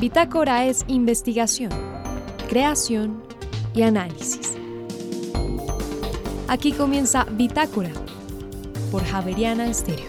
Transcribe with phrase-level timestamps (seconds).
[0.00, 1.72] Bitácora es investigación,
[2.48, 3.20] creación
[3.74, 4.56] y análisis.
[6.46, 7.90] Aquí comienza Bitácora
[8.92, 10.06] por Javeriana Estéreo.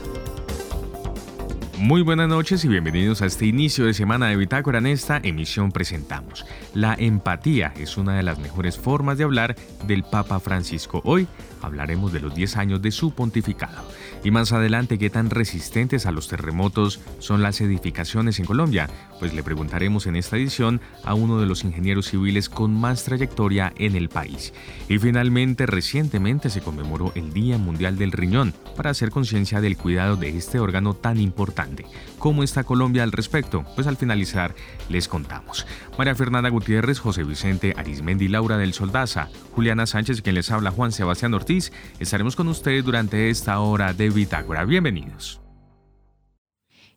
[1.79, 4.78] Muy buenas noches y bienvenidos a este inicio de semana de Bitácora.
[4.78, 6.46] En esta emisión presentamos
[6.76, 9.56] La empatía es una de las mejores formas de hablar
[9.87, 11.01] del Papa Francisco.
[11.03, 11.26] Hoy
[11.63, 13.81] hablaremos de los 10 años de su pontificado.
[14.24, 18.90] Y más adelante, ¿qué tan resistentes a los terremotos son las edificaciones en Colombia?
[19.20, 23.71] Pues le preguntaremos en esta edición a uno de los ingenieros civiles con más trayectoria
[23.77, 24.53] en el país.
[24.90, 30.17] Y finalmente, recientemente se conmemoró el Día Mundial del Riñón para hacer conciencia del cuidado
[30.17, 31.85] de este órgano tan importante.
[32.19, 33.63] ¿Cómo está Colombia al respecto?
[33.75, 34.53] Pues al finalizar
[34.89, 35.65] les contamos.
[35.97, 40.91] María Fernanda Gutiérrez, José Vicente Arismendi, Laura del Soldaza, Juliana Sánchez, quien les habla Juan
[40.91, 44.65] Sebastián Ortiz, estaremos con ustedes durante esta hora de Bitácora.
[44.65, 45.39] Bienvenidos.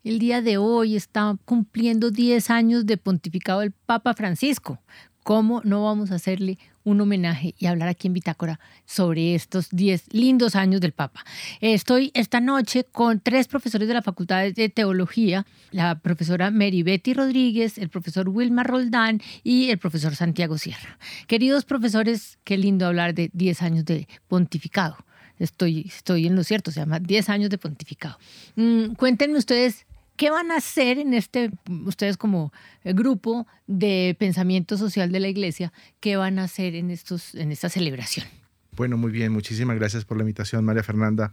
[0.02, 4.80] El día de hoy está cumpliendo 10 años de pontificado el Papa Francisco.
[5.22, 10.12] ¿Cómo no vamos a hacerle un homenaje y hablar aquí en Bitácora sobre estos 10
[10.12, 11.24] lindos años del Papa?
[11.60, 17.14] Estoy esta noche con tres profesores de la Facultad de Teología, la profesora Mary Betty
[17.14, 20.98] Rodríguez, el profesor Wilmar Roldán y el profesor Santiago Sierra.
[21.26, 24.96] Queridos profesores, qué lindo hablar de 10 años de pontificado
[25.38, 28.18] estoy, estoy en lo cierto, se llama 10 años de pontificado.
[28.56, 31.50] Mm, cuéntenme ustedes, ¿qué van a hacer en este,
[31.86, 32.52] ustedes como
[32.84, 37.52] eh, grupo de pensamiento social de la iglesia, qué van a hacer en, estos, en
[37.52, 38.26] esta celebración?
[38.74, 41.32] Bueno, muy bien, muchísimas gracias por la invitación, María Fernanda.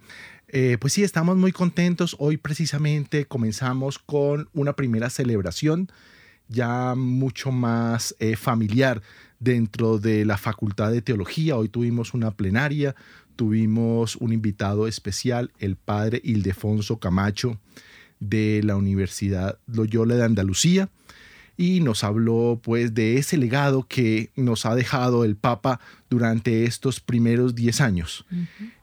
[0.50, 2.16] Eh, pues sí, estamos muy contentos.
[2.20, 5.90] Hoy precisamente comenzamos con una primera celebración
[6.50, 9.02] ya mucho más eh, familiar
[9.40, 11.56] dentro de la Facultad de Teología.
[11.56, 12.96] Hoy tuvimos una plenaria
[13.40, 17.58] tuvimos un invitado especial, el padre Ildefonso Camacho
[18.20, 20.90] de la Universidad Loyola de Andalucía
[21.60, 27.02] y nos habló pues de ese legado que nos ha dejado el Papa durante estos
[27.02, 28.26] primeros 10 años.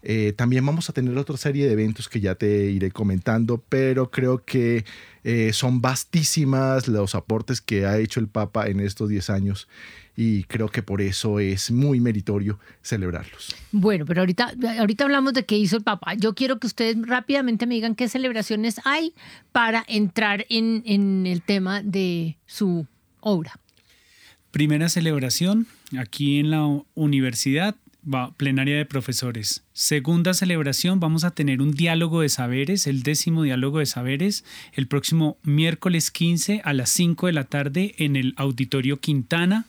[0.03, 4.11] Eh, también vamos a tener otra serie de eventos que ya te iré comentando, pero
[4.11, 4.85] creo que
[5.25, 9.69] eh, son vastísimas los aportes que ha hecho el Papa en estos 10 años
[10.17, 13.55] y creo que por eso es muy meritorio celebrarlos.
[13.71, 16.15] Bueno, pero ahorita, ahorita hablamos de qué hizo el Papa.
[16.15, 19.13] Yo quiero que ustedes rápidamente me digan qué celebraciones hay
[19.53, 22.87] para entrar en, en el tema de su
[23.21, 23.61] obra.
[24.51, 25.67] Primera celebración
[25.99, 27.77] aquí en la universidad
[28.13, 29.65] va plenaria de profesores.
[29.73, 34.87] Segunda celebración, vamos a tener un diálogo de saberes, el décimo diálogo de saberes, el
[34.87, 39.67] próximo miércoles 15 a las 5 de la tarde en el Auditorio Quintana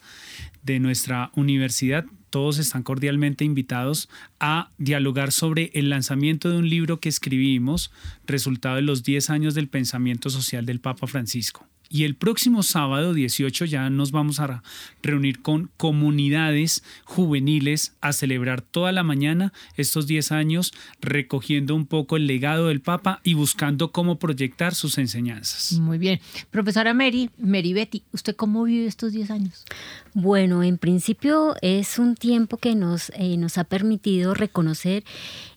[0.64, 2.06] de nuestra universidad.
[2.30, 4.10] Todos están cordialmente invitados
[4.40, 7.92] a dialogar sobre el lanzamiento de un libro que escribimos,
[8.28, 11.66] resultado de los 10 años del pensamiento social del Papa Francisco.
[11.90, 14.64] Y el próximo sábado 18 ya nos vamos a
[15.02, 22.18] reunir con comunidades juveniles a celebrar toda la mañana estos 10 años, recogiendo un poco
[22.18, 25.74] el legado del Papa y buscando cómo proyectar sus enseñanzas.
[25.80, 26.20] Muy bien.
[26.52, 29.66] Profesora Mary, Mary Betty, ¿usted cómo vive estos 10 años?
[30.14, 35.04] Bueno, en principio es un tiempo que nos, eh, nos ha permitido reconocer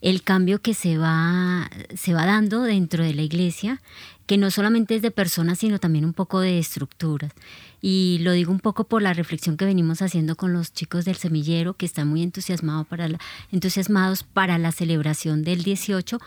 [0.01, 3.81] el cambio que se va, se va dando dentro de la iglesia
[4.31, 7.33] que no solamente es de personas, sino también un poco de estructuras.
[7.83, 11.17] Y lo digo un poco por la reflexión que venimos haciendo con los chicos del
[11.17, 13.19] semillero, que están muy entusiasmados para la,
[13.51, 16.21] entusiasmados para la celebración del 18.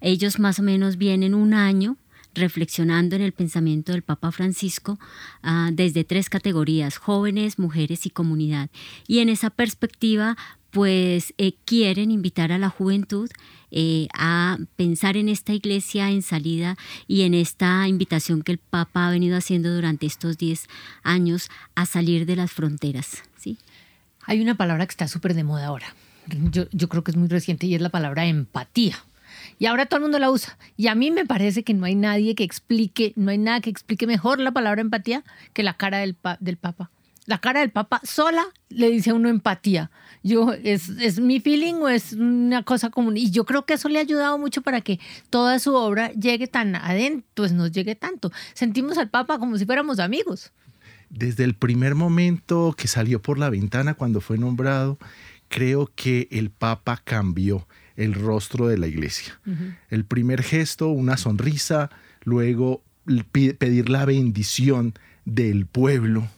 [0.00, 1.98] Ellos más o menos vienen un año
[2.32, 4.98] reflexionando en el pensamiento del Papa Francisco
[5.42, 8.70] ah, desde tres categorías, jóvenes, mujeres y comunidad.
[9.06, 10.38] Y en esa perspectiva,
[10.70, 13.28] pues eh, quieren invitar a la juventud
[13.74, 16.76] eh, a pensar en esta iglesia en salida
[17.08, 20.66] y en esta invitación que el Papa ha venido haciendo durante estos 10
[21.02, 23.22] años a salir de las fronteras.
[23.38, 23.56] ¿sí?
[24.26, 25.94] Hay una palabra que está súper de moda ahora.
[26.50, 28.96] Yo, yo creo que es muy reciente y es la palabra empatía.
[29.58, 30.58] Y ahora todo el mundo la usa.
[30.76, 33.70] Y a mí me parece que no hay nadie que explique, no hay nada que
[33.70, 35.24] explique mejor la palabra empatía
[35.54, 36.90] que la cara del, del Papa
[37.26, 39.90] la cara del Papa sola le dice a uno empatía.
[40.22, 43.16] Yo, ¿es, ¿es, mi feeling o es una cosa común?
[43.16, 44.98] Y yo creo que eso le ha ayudado mucho para que
[45.30, 48.32] toda su obra llegue tan adentro, pues nos llegue tanto.
[48.54, 50.52] Sentimos al Papa como si fuéramos amigos.
[51.10, 54.98] Desde el primer momento que salió por la ventana cuando fue nombrado,
[55.48, 57.66] creo que el Papa cambió
[57.96, 59.38] el rostro de la iglesia.
[59.90, 61.90] El primer gesto, una sonrisa,
[62.24, 62.82] luego
[63.32, 66.28] pedir la bendición del pueblo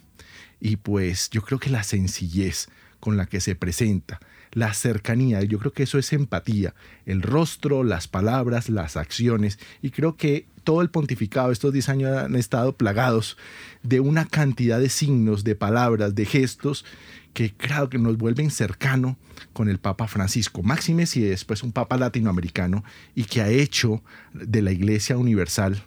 [0.64, 2.68] y pues yo creo que la sencillez
[2.98, 4.18] con la que se presenta,
[4.52, 5.42] la cercanía.
[5.42, 6.74] Yo creo que eso es empatía,
[7.04, 9.58] el rostro, las palabras, las acciones.
[9.82, 13.36] Y creo que todo el pontificado, estos 10 años han estado plagados
[13.82, 16.86] de una cantidad de signos, de palabras, de gestos
[17.34, 19.18] que creo que nos vuelven cercano
[19.52, 20.62] con el Papa Francisco.
[20.62, 22.84] Máxime si es pues un Papa latinoamericano
[23.14, 24.02] y que ha hecho
[24.32, 25.84] de la Iglesia Universal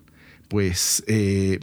[0.47, 1.59] pues eh,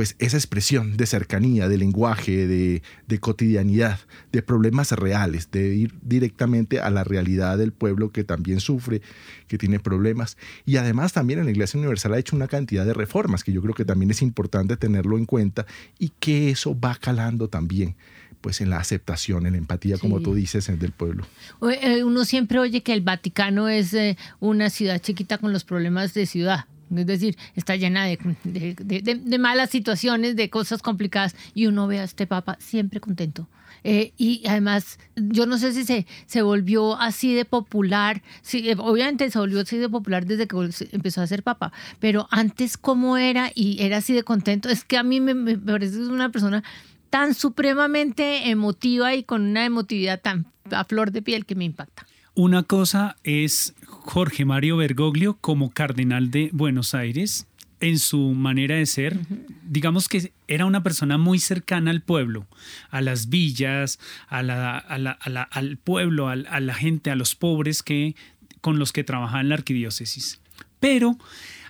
[0.00, 3.98] pues esa expresión de cercanía, de lenguaje, de, cotidianidad,
[4.32, 9.02] de problemas reales, de ir directamente a la realidad del pueblo que también sufre,
[9.46, 10.38] que tiene problemas.
[10.64, 13.60] Y además también en la Iglesia Universal ha hecho una cantidad de reformas que yo
[13.60, 15.66] creo que también es importante tenerlo en cuenta
[15.98, 17.94] y que eso va calando también
[18.40, 21.26] pues en la aceptación, en la empatía, como tú dices, del pueblo.
[21.60, 26.14] Eh, uno siempre oye que el Vaticano es eh, una ciudad chiquita con los problemas
[26.14, 26.64] de ciudad.
[26.94, 32.26] Es decir, está llena de, malas situaciones, de cosas complicadas, y uno ve a este
[32.26, 33.48] Papa siempre contento.
[33.82, 35.84] Eh, y además, yo no sé si
[36.26, 40.56] se, volvió así de popular, sí, eh, obviamente se volvió así de popular desde que
[40.92, 44.98] empezó a ser Papa, pero antes cómo era y era así de contento, es que
[44.98, 46.62] a mí me parece una persona
[47.08, 52.06] tan supremamente emotiva y con una emotividad tan a flor de piel que me impacta.
[52.34, 57.46] Una cosa es Jorge Mario Bergoglio como cardenal de Buenos Aires
[57.80, 59.18] en su manera de ser.
[59.64, 62.46] Digamos que era una persona muy cercana al pueblo,
[62.90, 63.98] a las villas,
[64.28, 68.14] a la, al pueblo, a, la gente, a los pobres que,
[68.60, 70.40] con los que trabajaba en la arquidiócesis.
[70.78, 71.18] Pero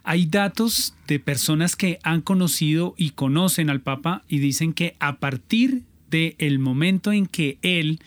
[0.03, 5.19] hay datos de personas que han conocido y conocen al Papa y dicen que a
[5.19, 8.01] partir del momento en que él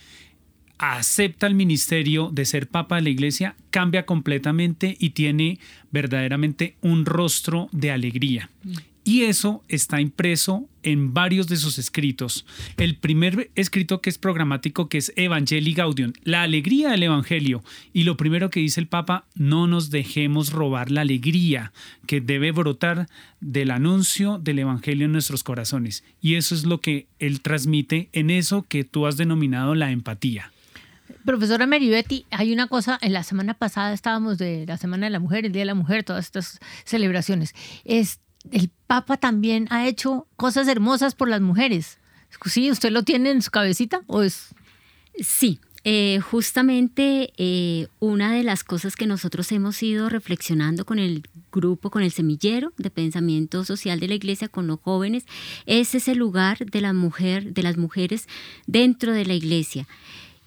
[0.92, 5.60] acepta el ministerio de ser papa de la iglesia, cambia completamente y tiene
[5.92, 8.50] verdaderamente un rostro de alegría.
[9.06, 12.46] Y eso está impreso en varios de sus escritos.
[12.78, 17.64] El primer escrito que es programático, que es Evangelii Gaudium, la alegría del Evangelio.
[17.92, 21.74] Y lo primero que dice el Papa, no nos dejemos robar la alegría
[22.08, 23.08] que debe brotar
[23.42, 26.06] del anuncio del Evangelio en nuestros corazones.
[26.22, 30.53] Y eso es lo que él transmite en eso que tú has denominado la empatía.
[31.26, 35.20] Profesora Meribetti, hay una cosa, en la semana pasada estábamos de la Semana de la
[35.20, 37.54] Mujer, el Día de la Mujer, todas estas celebraciones.
[37.86, 38.20] Es,
[38.52, 41.98] el Papa también ha hecho cosas hermosas por las mujeres.
[42.46, 42.70] ¿Sí?
[42.70, 44.54] ¿Usted lo tiene en su cabecita o es...?
[45.20, 51.24] Sí, eh, justamente eh, una de las cosas que nosotros hemos ido reflexionando con el
[51.52, 55.26] grupo, con el semillero de pensamiento social de la iglesia, con los jóvenes,
[55.66, 58.28] es ese lugar de la mujer, de las mujeres
[58.66, 59.88] dentro de la iglesia.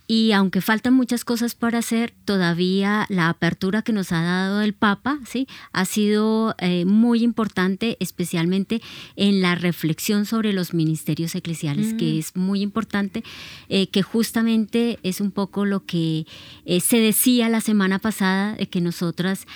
[0.08, 4.72] Y aunque faltan muchas cosas para hacer, todavía la apertura que nos ha dado el
[4.72, 5.48] Papa ¿sí?
[5.72, 8.80] ha sido eh, muy importante, especialmente
[9.16, 12.18] en la reflexión sobre los ministerios eclesiales, que mm.
[12.18, 13.24] es muy importante,
[13.68, 16.26] eh, que justamente es un poco lo que
[16.64, 19.46] eh, se decía la semana pasada, de que nosotras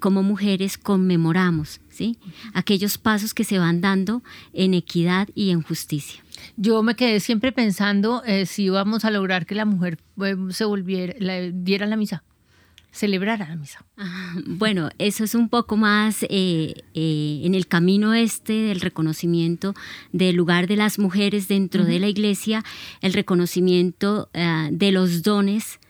[0.00, 2.18] como mujeres conmemoramos ¿sí?
[2.52, 4.22] aquellos pasos que se van dando
[4.52, 6.22] en equidad y en justicia.
[6.56, 10.64] Yo me quedé siempre pensando eh, si íbamos a lograr que la mujer eh, se
[10.64, 11.14] volviera,
[11.52, 12.22] diera la misa,
[12.92, 13.84] celebrara la misa.
[13.96, 19.74] Ah, bueno, eso es un poco más eh, en el camino este del reconocimiento
[20.12, 22.62] del lugar de las mujeres dentro de la iglesia,
[23.00, 24.28] el reconocimiento
[24.70, 25.80] de los dones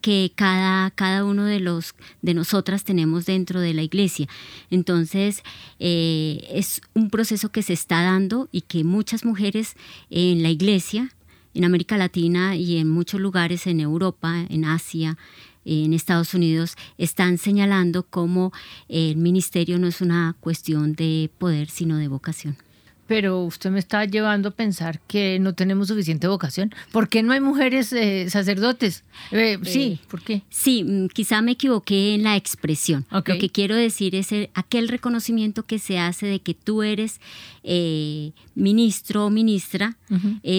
[0.00, 4.28] que cada, cada uno de, los, de nosotras tenemos dentro de la iglesia.
[4.70, 5.42] Entonces,
[5.78, 9.74] eh, es un proceso que se está dando y que muchas mujeres
[10.10, 11.10] en la iglesia,
[11.54, 15.16] en América Latina y en muchos lugares en Europa, en Asia,
[15.64, 18.52] en Estados Unidos están señalando como
[18.88, 22.58] el ministerio no es una cuestión de poder, sino de vocación
[23.06, 26.74] pero usted me está llevando a pensar que no tenemos suficiente vocación.
[26.92, 29.04] ¿Por qué no hay mujeres eh, sacerdotes?
[29.30, 30.42] Eh, sí, ¿por qué?
[30.50, 33.06] Sí, mm, quizá me equivoqué en la expresión.
[33.10, 37.20] Lo que quiero decir es aquel reconocimiento que se hace de que tú eres
[37.62, 39.96] eh, ministro o ministra,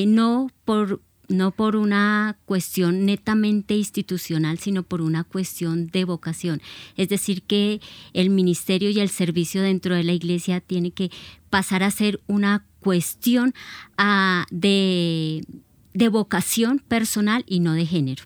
[0.08, 6.62] no por no por una cuestión netamente institucional, sino por una cuestión de vocación.
[6.98, 7.82] Es decir, que
[8.13, 11.12] el ministerio y el servicio dentro de la iglesia tiene que
[11.50, 13.53] pasar a ser una cuestión
[13.98, 15.41] ah, de
[16.12, 18.24] vocación personal y no de género.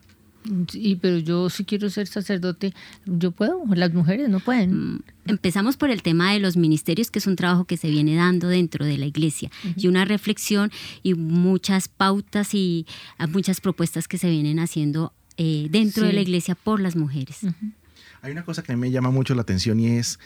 [0.74, 2.74] Y pero yo si quiero ser sacerdote,
[3.06, 4.94] yo puedo, las mujeres no pueden.
[4.94, 8.16] Mm, empezamos por el tema de los ministerios, que es un trabajo que se viene
[8.16, 10.72] dando dentro de la iglesia, y una reflexión
[11.04, 12.86] y muchas pautas y
[13.30, 17.40] muchas propuestas que se vienen haciendo eh, dentro de la iglesia por las mujeres.
[18.22, 20.20] Hay una cosa que a mí me llama mucho la atención y es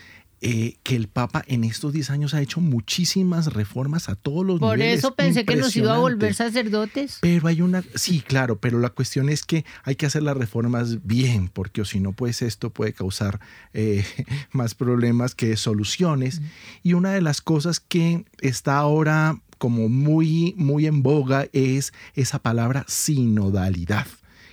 [0.46, 4.60] eh, que el Papa en estos 10 años ha hecho muchísimas reformas a todos los
[4.60, 5.00] Por niveles.
[5.00, 7.20] eso pensé que nos iba a volver sacerdotes.
[7.22, 11.08] Pero hay una, sí, claro, pero la cuestión es que hay que hacer las reformas
[11.08, 13.40] bien, porque o si no, pues esto puede causar
[13.74, 14.04] eh,
[14.52, 16.42] más problemas que soluciones.
[16.84, 22.40] Y una de las cosas que está ahora como muy, muy en boga es esa
[22.40, 24.08] palabra sinodalidad.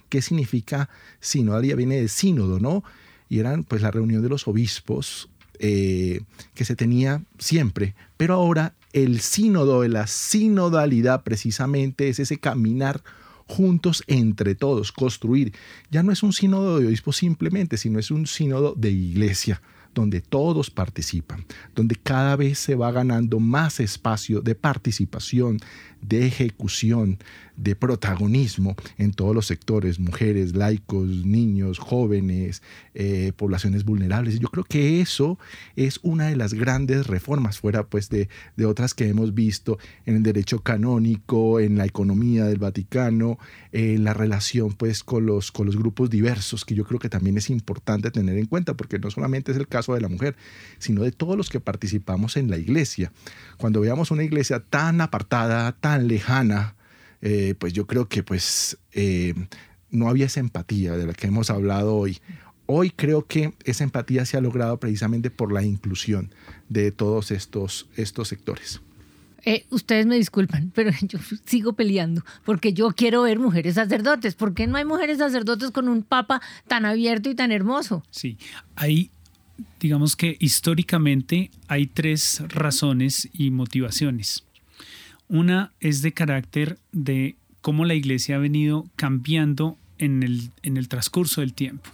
[0.09, 1.77] ¿Qué significa sinodalidad?
[1.77, 2.85] Viene de sínodo, ¿no?
[3.29, 5.29] Y eran pues la reunión de los obispos
[5.63, 6.23] eh,
[6.55, 7.95] que se tenía siempre.
[8.17, 13.03] Pero ahora el sínodo la sinodalidad precisamente es ese caminar
[13.47, 15.53] juntos entre todos, construir.
[15.91, 19.61] Ya no es un sínodo de obispos simplemente, sino es un sínodo de iglesia
[19.95, 25.59] donde todos participan, donde cada vez se va ganando más espacio de participación,
[26.01, 27.19] de ejecución,
[27.63, 32.63] de protagonismo en todos los sectores, mujeres, laicos, niños, jóvenes,
[32.95, 34.41] eh, poblaciones vulnerables.
[34.41, 35.39] Yo creo que eso
[35.77, 40.17] es una de las grandes reformas, fuera pues de, de otras que hemos visto en
[40.17, 43.39] el derecho canónico, en la economía del Vaticano,
[43.73, 47.37] en la relación pues con los, con los grupos diversos, que yo creo que también
[47.37, 50.35] es importante tener en cuenta, porque no solamente es el caso de la mujer,
[50.79, 53.13] sino de todos los que participamos en la iglesia.
[53.59, 56.75] Cuando veamos una iglesia tan apartada, tan lejana,
[57.23, 59.35] eh, pues yo creo que pues eh,
[59.91, 62.19] no había esa empatía de la que hemos hablado hoy.
[62.67, 66.33] Hoy creo que esa empatía se ha logrado precisamente por la inclusión
[66.69, 68.81] de todos estos, estos sectores.
[69.45, 74.35] Eh, ustedes me disculpan, pero yo sigo peleando porque yo quiero ver mujeres sacerdotes.
[74.35, 78.05] ¿Por qué no hay mujeres sacerdotes con un papa tan abierto y tan hermoso?
[78.11, 78.39] Sí,
[78.77, 79.11] hay,
[79.81, 84.45] digamos que históricamente hay tres razones y motivaciones.
[85.31, 90.89] Una es de carácter de cómo la iglesia ha venido cambiando en el, en el
[90.89, 91.89] transcurso del tiempo.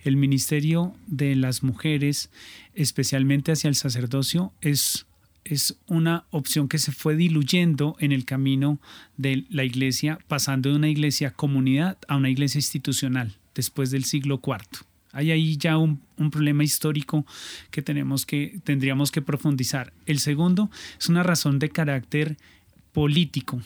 [0.00, 2.30] El ministerio de las mujeres,
[2.74, 5.04] especialmente hacia el sacerdocio, es,
[5.44, 8.80] es una opción que se fue diluyendo en el camino
[9.18, 14.40] de la iglesia, pasando de una iglesia comunidad a una iglesia institucional después del siglo
[14.42, 14.86] IV.
[15.12, 17.26] Hay ahí ya un, un, problema histórico
[17.70, 19.92] que tenemos que tendríamos que profundizar.
[20.06, 22.38] El segundo es una razón de carácter
[22.92, 23.62] político.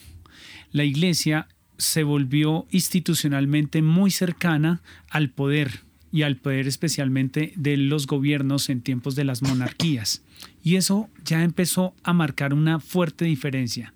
[0.72, 4.80] La iglesia se volvió institucionalmente muy cercana
[5.10, 5.80] al poder
[6.16, 10.22] y al poder especialmente de los gobiernos en tiempos de las monarquías.
[10.62, 13.92] Y eso ya empezó a marcar una fuerte diferencia.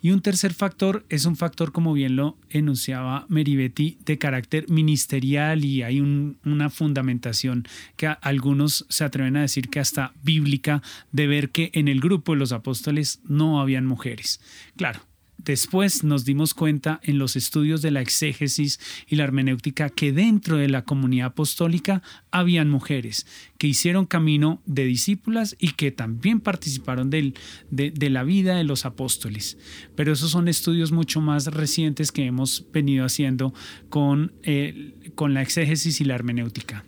[0.00, 5.62] Y un tercer factor es un factor, como bien lo enunciaba Meribetti, de carácter ministerial
[5.62, 7.64] y hay un, una fundamentación
[7.96, 10.80] que algunos se atreven a decir que hasta bíblica,
[11.12, 14.40] de ver que en el grupo de los apóstoles no habían mujeres.
[14.74, 15.00] Claro,
[15.48, 18.78] Después nos dimos cuenta en los estudios de la exégesis
[19.08, 23.26] y la hermenéutica que dentro de la comunidad apostólica habían mujeres
[23.56, 27.32] que hicieron camino de discípulas y que también participaron de,
[27.70, 29.56] la vida de los apóstoles.
[29.96, 33.54] Pero esos son estudios mucho más recientes que hemos venido haciendo
[33.88, 36.84] con, eh, con la exégesis y la hermenéutica.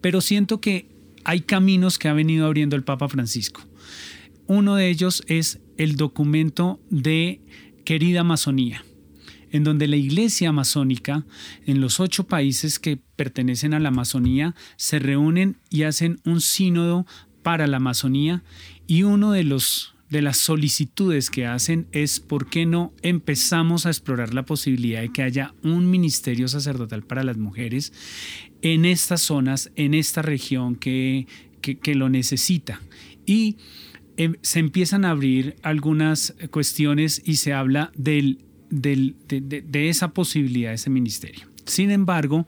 [0.00, 0.88] Pero siento que
[1.22, 3.60] hay caminos que ha venido abriendo el Papa Francisco.
[4.46, 7.40] Uno de ellos es el documento de
[7.84, 8.84] Querida Amazonía,
[9.50, 11.24] en donde la iglesia amazónica,
[11.66, 17.06] en los ocho países que pertenecen a la Amazonía, se reúnen y hacen un sínodo
[17.42, 18.42] para la Amazonía
[18.86, 23.88] y uno de los de las solicitudes que hacen es por qué no empezamos a
[23.88, 27.92] explorar la posibilidad de que haya un ministerio sacerdotal para las mujeres
[28.62, 31.26] en estas zonas, en esta región que,
[31.60, 32.80] que, que lo necesita.
[33.26, 33.56] Y
[34.42, 38.38] se empiezan a abrir algunas cuestiones y se habla de,
[39.72, 41.46] esa posibilidad de ese ministerio.
[41.66, 42.46] Sin embargo,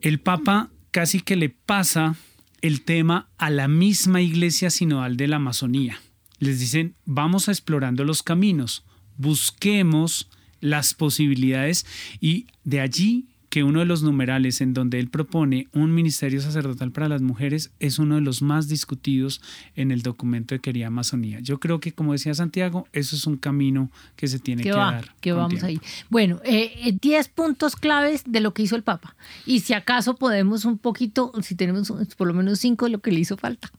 [0.00, 2.16] el Papa casi que le pasa
[2.60, 6.00] el tema a la misma iglesia sinodal de la Amazonía.
[6.38, 8.84] Les dicen, vamos explorando los caminos,
[9.16, 10.28] busquemos
[10.60, 11.86] las posibilidades
[12.20, 16.90] y de allí que uno de los numerales en donde él propone un ministerio sacerdotal
[16.90, 19.42] para las mujeres es uno de los más discutidos
[19.76, 21.38] en el documento de Querida Amazonía.
[21.40, 24.92] Yo creo que, como decía Santiago, eso es un camino que se tiene que va,
[24.92, 25.14] dar.
[25.20, 25.78] Que vamos ahí.
[26.08, 29.16] Bueno, 10 eh, puntos claves de lo que hizo el Papa.
[29.44, 33.12] Y si acaso podemos un poquito, si tenemos por lo menos cinco de lo que
[33.12, 33.70] le hizo falta.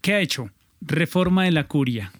[0.00, 0.50] ¿Qué ha hecho?
[0.80, 2.10] Reforma de la curia.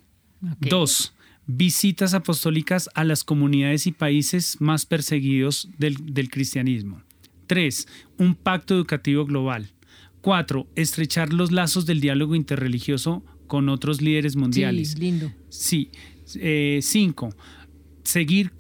[0.40, 0.70] Okay.
[0.70, 1.15] Dos,
[1.46, 7.02] visitas apostólicas a las comunidades y países más perseguidos del, del, cristianismo.
[7.46, 7.86] 3.
[8.18, 9.70] Un pacto educativo global.
[10.20, 10.66] 4.
[10.74, 14.92] Estrechar los lazos del diálogo interreligioso con otros líderes mundiales.
[14.92, 15.32] Sí, lindo.
[15.48, 15.90] Sí.
[16.26, 16.40] 5.
[16.40, 16.80] Eh,
[18.02, 18.52] seguir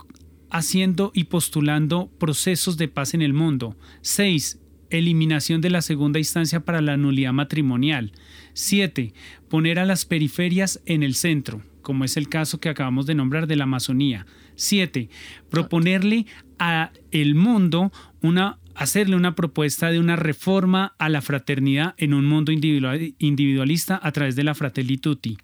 [0.50, 3.76] haciendo y postulando procesos de paz en el mundo.
[4.02, 4.60] 6.
[4.90, 8.12] Eliminación de la segunda instancia para la nulidad matrimonial.
[8.52, 9.12] Siete,
[9.48, 13.46] poner a las periferias en el centro, como es el caso que acabamos de nombrar
[13.46, 14.26] de la Amazonía.
[14.56, 15.08] Siete,
[15.48, 16.26] proponerle
[16.58, 22.26] a el mundo una hacerle una propuesta de una reforma a la fraternidad en un
[22.26, 25.38] mundo individualista a través de la Fratelli Tutti.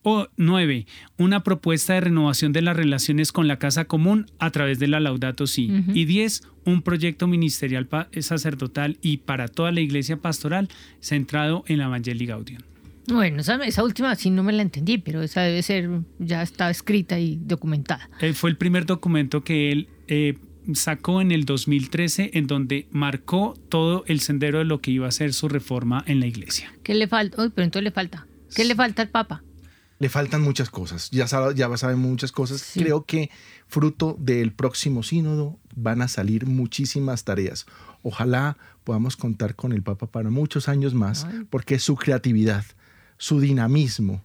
[0.00, 0.86] O nueve,
[1.18, 4.98] una propuesta de renovación de las relaciones con la casa común a través de la
[4.98, 5.70] Laudato Si.
[5.92, 7.86] Y diez, un proyecto ministerial
[8.20, 10.70] sacerdotal y para toda la iglesia pastoral
[11.00, 12.62] centrado en la Evangelii Gaudium.
[13.08, 17.18] Bueno, esa, última sí no me la entendí, pero esa debe ser, ya está escrita
[17.18, 18.08] y documentada.
[18.20, 20.38] Eh, fue el primer documento que él eh,
[20.74, 25.12] sacó en el 2013 en donde marcó todo el sendero de lo que iba a
[25.12, 26.72] ser su reforma en la iglesia.
[26.82, 27.42] ¿Qué le falta?
[27.42, 28.26] Uy, pero entonces le falta.
[28.54, 29.42] ¿Qué le falta al Papa?
[29.98, 32.72] Le faltan muchas cosas, ya, sabe, ya saben muchas cosas.
[32.74, 33.30] Creo que
[33.68, 37.66] fruto del próximo sínodo van a salir muchísimas tareas.
[38.02, 42.64] Ojalá podamos contar con el Papa para muchos años más, porque su creatividad,
[43.22, 44.20] su dinamismo,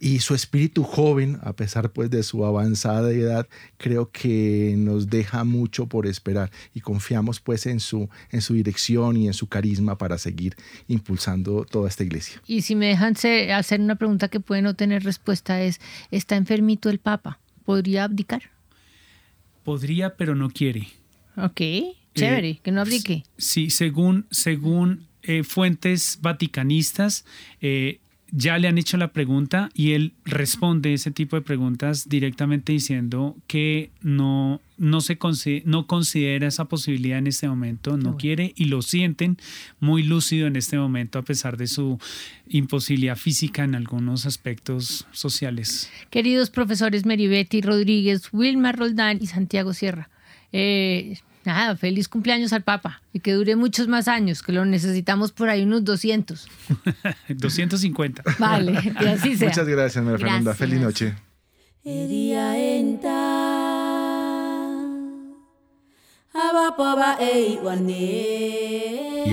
[0.00, 3.46] y su espíritu joven, a pesar pues de su avanzada edad,
[3.76, 9.16] creo que nos deja mucho por esperar y confiamos pues en su, en su dirección
[9.16, 10.56] y en su carisma para seguir
[10.88, 12.42] impulsando toda esta iglesia.
[12.48, 13.14] Y si me dejan
[13.54, 15.80] hacer una pregunta que puede no tener respuesta es,
[16.10, 17.38] ¿está enfermito el Papa?
[17.64, 18.50] ¿Podría abdicar?
[19.62, 20.88] Podría, pero no quiere.
[21.36, 21.60] Ok,
[22.16, 23.22] chévere, eh, que no abdique.
[23.38, 27.24] Sí, según, según eh, fuentes vaticanistas,
[27.60, 28.00] eh,
[28.34, 33.36] ya le han hecho la pregunta y él responde ese tipo de preguntas directamente diciendo
[33.46, 35.18] que no, no, se
[35.66, 39.36] no considera esa posibilidad en este momento, no quiere y lo sienten
[39.80, 41.98] muy lúcido en este momento a pesar de su
[42.48, 45.90] imposibilidad física en algunos aspectos sociales.
[46.08, 50.08] Queridos profesores Meribetti Rodríguez, Wilmar Roldán y Santiago Sierra.
[50.52, 55.32] Eh, Nada, feliz cumpleaños al Papa y que dure muchos más años, que lo necesitamos
[55.32, 56.48] por ahí unos 200.
[57.28, 58.22] 250.
[58.38, 59.48] Vale, y así sea.
[59.48, 60.54] Muchas gracias, María Fernanda.
[60.54, 61.14] Feliz noche.
[61.84, 62.32] Y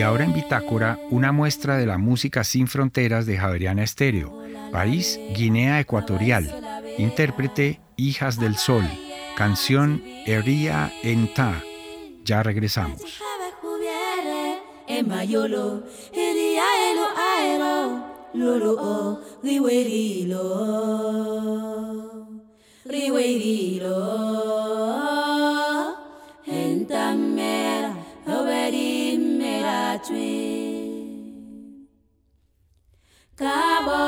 [0.01, 5.79] ahora en Bitácora, una muestra de la música sin fronteras de Javeriana Estéreo, país Guinea
[5.79, 6.51] Ecuatorial,
[6.97, 8.85] intérprete Hijas del Sol,
[9.37, 11.61] canción Eria Enta
[12.29, 13.01] ya regresamos.
[33.39, 34.03] cabo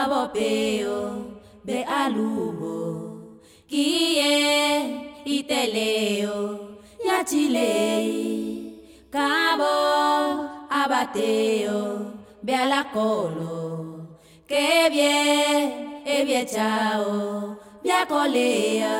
[0.00, 1.00] abopeo
[1.66, 2.76] be alubo
[3.66, 4.30] kie
[5.24, 6.69] iteleo
[7.24, 12.14] Chile, Cabo, Abateo,
[12.92, 17.58] colo, que bien, e bien chao,
[18.08, 18.96] colea,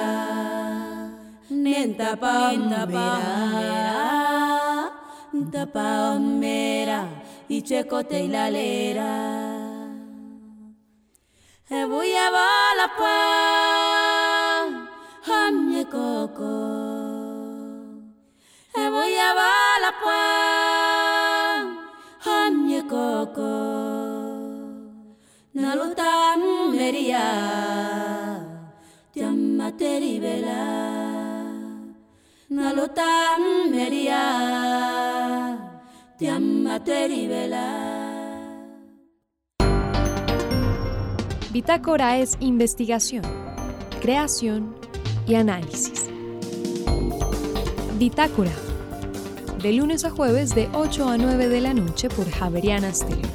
[1.48, 2.92] nenta palmera,
[5.33, 7.09] nenta palmera,
[7.48, 9.87] y checote y la lera.
[11.70, 12.74] E voy a la voy a
[15.28, 16.99] la mi coco
[41.52, 43.22] Bitácora es investigación,
[44.00, 44.74] creación
[45.26, 46.09] y análisis.
[47.98, 48.69] Bitácora
[49.62, 53.28] de lunes a jueves de 8 a 9 de la noche por Javeriana Stereo.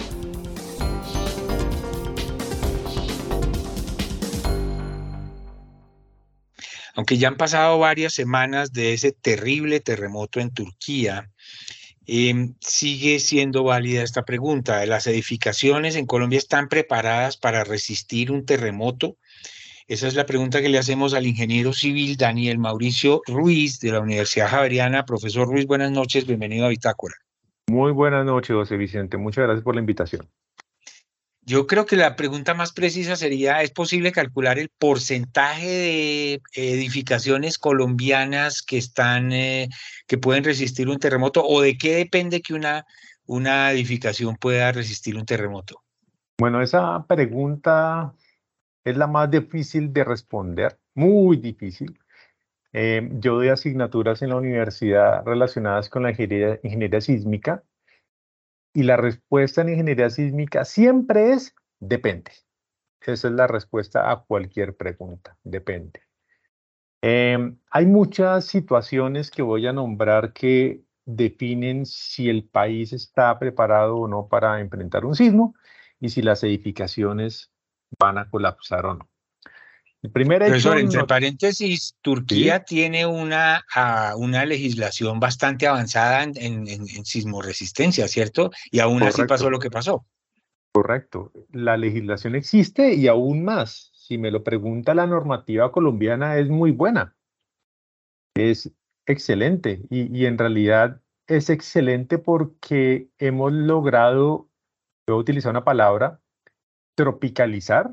[6.96, 11.30] Aunque ya han pasado varias semanas de ese terrible terremoto en Turquía,
[12.08, 14.84] em, sigue siendo válida esta pregunta.
[14.88, 19.18] ¿Las edificaciones en Colombia están preparadas para resistir un terremoto?
[19.88, 24.00] Esa es la pregunta que le hacemos al ingeniero civil Daniel Mauricio Ruiz de la
[24.00, 25.06] Universidad Javeriana.
[25.06, 27.14] Profesor Ruiz, buenas noches, bienvenido a Bitácora.
[27.70, 29.18] Muy buenas noches, José Vicente.
[29.18, 30.28] Muchas gracias por la invitación.
[31.42, 37.60] Yo creo que la pregunta más precisa sería, ¿es posible calcular el porcentaje de edificaciones
[37.60, 39.70] colombianas que están, eh,
[40.08, 42.88] que pueden resistir un terremoto o de qué depende que una,
[43.28, 45.84] una edificación pueda resistir un terremoto?
[46.40, 48.16] Bueno, esa pregunta
[48.86, 52.00] es la más difícil de responder, muy difícil.
[52.74, 57.64] Eh, yo doy asignaturas en la universidad relacionadas con la ingeniería, sísmica
[58.74, 62.32] Y la respuesta en ingeniería sísmica siempre es depende.
[63.02, 66.02] Esa es la respuesta a cualquier pregunta, depende.
[67.02, 73.98] Em, hay muchas situaciones que voy a nombrar que definen si el país está preparado
[73.98, 75.56] o no para enfrentar un sismo
[76.00, 77.52] y si las edificaciones
[78.00, 79.10] van a colapsar o no.
[80.06, 86.68] El primer Profesor, entre paréntesis, Turquía tiene una, ah, una legislación bastante avanzada en, en,
[86.68, 88.52] en, sismoresistencia, ¿cierto?
[88.70, 90.06] Y aún así pasó lo que pasó.
[90.72, 91.32] Correcto.
[91.52, 96.70] La legislación existe y aún más, si me lo pregunta la normativa colombiana, es muy
[96.70, 97.16] buena.
[98.36, 98.72] Es
[99.08, 104.50] excelente y, y en realidad es excelente porque hemos logrado,
[105.08, 106.20] voy a utilizar una palabra,
[106.96, 107.92] tropicalizar,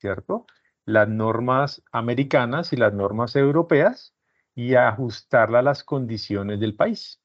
[0.00, 0.46] ¿cierto?
[0.84, 4.14] Las normas americanas y las normas europeas
[4.54, 7.20] y ajustarla a las condiciones del país.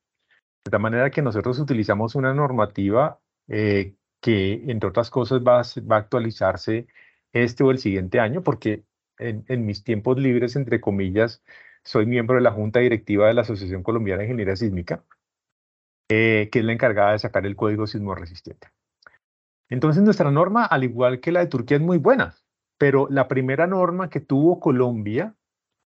[0.66, 5.98] De tal manera que nosotros utilizamos una normativa eh, que, entre otras cosas, va a,
[5.98, 6.88] actualizarse
[7.34, 8.84] este o el siguiente año, porque
[9.18, 11.44] en, mis tiempos libres, entre comillas,
[11.84, 15.04] soy miembro de la Junta Directiva de la Asociación Colombiana de Ingeniería Sísmica,
[16.10, 18.68] eh, que es la encargada de sacar el código sismo resistente.
[19.72, 22.36] Entonces, nuestra norma, al igual que la de Turquía, es muy buena,
[22.78, 25.34] pero la primera norma que tuvo Colombia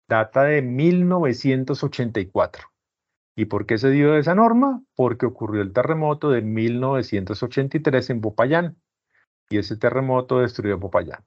[0.07, 2.69] data de 1984.
[3.37, 4.83] ¿Y por qué se dio esa norma?
[4.95, 8.77] Porque ocurrió el terremoto de 1983 en Popayán
[9.49, 11.25] y ese terremoto destruyó Popayán.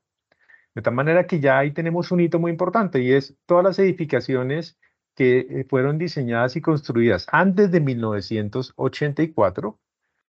[0.75, 3.79] De tal manera que ya ahí tenemos un hito muy importante y es todas las
[3.79, 4.77] edificaciones
[5.15, 9.79] que eh, fueron diseñadas y construidas antes de 1984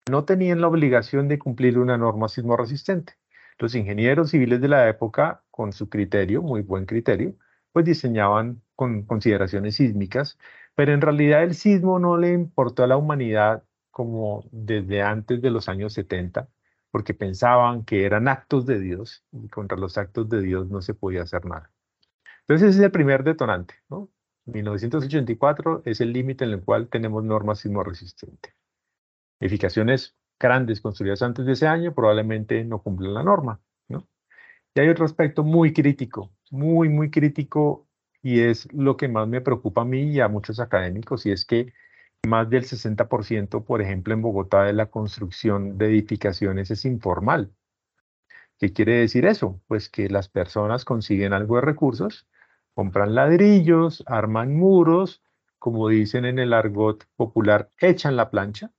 [0.08, 3.14] no tenían la obligación de cumplir una norma sismo resistente.
[3.58, 7.34] Los ingenieros civiles de la época, con su criterio, muy buen criterio,
[7.72, 10.38] pues diseñaban con consideraciones sísmicas,
[10.74, 15.50] pero en realidad el sismo no le importó a la humanidad como desde antes de
[15.50, 16.48] los años 70,
[16.90, 20.94] porque pensaban que eran actos de Dios y contra los actos de Dios no se
[20.94, 21.70] podía hacer nada.
[22.42, 24.10] Entonces ese es el primer detonante, ¿no?
[24.46, 28.54] 1984 es el límite en el cual tenemos normas sismo resistente.
[29.40, 33.60] Edificaciones grandes construidas antes de ese año probablemente no cumplen la norma.
[33.88, 34.06] ¿no?
[34.74, 37.88] Y hay otro aspecto muy crítico, muy, muy crítico,
[38.22, 41.44] y es lo que más me preocupa a mí y a muchos académicos, y es
[41.44, 41.72] que
[42.26, 47.52] más del 60%, por ejemplo, en Bogotá, de la construcción de edificaciones es informal.
[48.58, 49.60] ¿Qué quiere decir eso?
[49.66, 52.28] Pues que las personas consiguen algo de recursos,
[52.74, 55.22] compran ladrillos, arman muros,
[55.58, 58.70] como dicen en el argot popular, echan la plancha,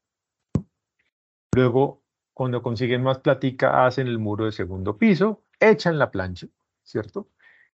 [1.53, 2.01] Luego,
[2.33, 6.47] cuando consiguen más platica, hacen el muro de segundo piso, echan la plancha,
[6.83, 7.27] ¿cierto?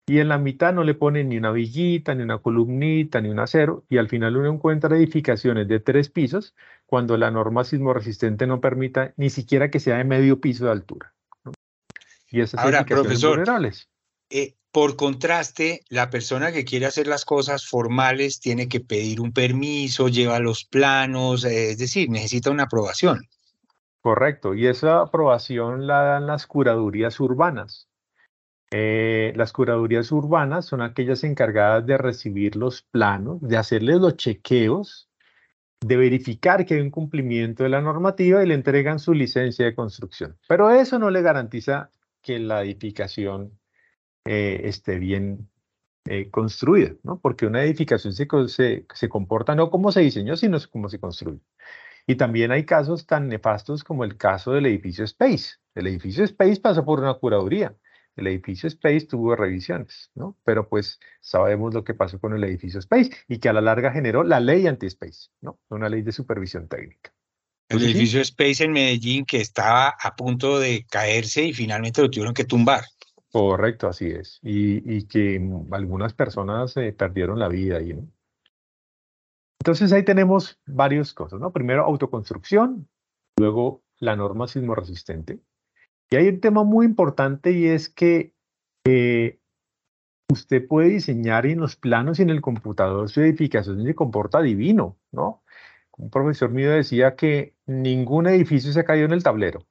[0.06, 3.38] Y en la mitad no le ponen ni una villita, ni una columnita, ni un
[3.38, 6.54] acero, y al final uno encuentra edificaciones de tres pisos
[6.87, 10.72] cuando la norma sismo resistente no permita ni siquiera que sea de medio piso de
[10.72, 11.14] altura.
[12.28, 13.44] Y esas Ahora, profesor,
[14.28, 19.32] eh, por contraste, la persona que quiere hacer las cosas formales tiene que pedir un
[19.32, 23.28] permiso, lleva los planos, eh, es decir, necesita una aprobación.
[24.02, 27.88] Correcto, y esa aprobación la dan las curadurías urbanas.
[28.72, 35.08] Eh, las curadurías urbanas son aquellas encargadas de recibir los planos, de hacerles los chequeos,
[35.80, 39.74] de verificar que hay un cumplimiento de la normativa y le entregan su licencia de
[39.74, 40.36] construcción.
[40.48, 41.90] Pero eso no le garantiza
[42.22, 43.56] que la edificación
[44.24, 45.48] eh, esté bien
[46.06, 47.20] eh, construida, ¿no?
[47.20, 51.40] Porque una edificación se, se, se comporta no como se diseñó, sino como se construye.
[52.06, 55.54] Y también hay casos tan nefastos como el caso del edificio Space.
[55.74, 57.74] El edificio Space pasó por una curaduría.
[58.16, 60.36] El edificio Space tuvo revisiones, ¿no?
[60.44, 63.90] Pero pues sabemos lo que pasó con el edificio Space y que a la larga
[63.90, 65.58] generó la ley anti-Space, ¿no?
[65.70, 67.14] Una ley de supervisión técnica.
[67.68, 72.34] El edificio Space en Medellín que estaba a punto de caerse y finalmente lo tuvieron
[72.34, 72.84] que tumbar.
[73.30, 74.38] Correcto, así es.
[74.42, 78.06] Y, y que algunas personas eh, perdieron la vida ahí, ¿no?
[79.62, 81.53] Entonces ahí tenemos varias cosas, ¿no?
[81.53, 82.88] Primero autoconstrucción,
[83.38, 85.38] luego la norma sismo resistente.
[86.11, 88.35] Y hay un tema muy importante y es que
[88.85, 89.38] eh,
[90.29, 94.98] usted puede diseñar en los planos y en el computador su edificación se comporta divino,
[95.12, 95.44] ¿no?
[95.96, 99.64] Un profesor mío decía que ningún edificio se ha caído en el tablero.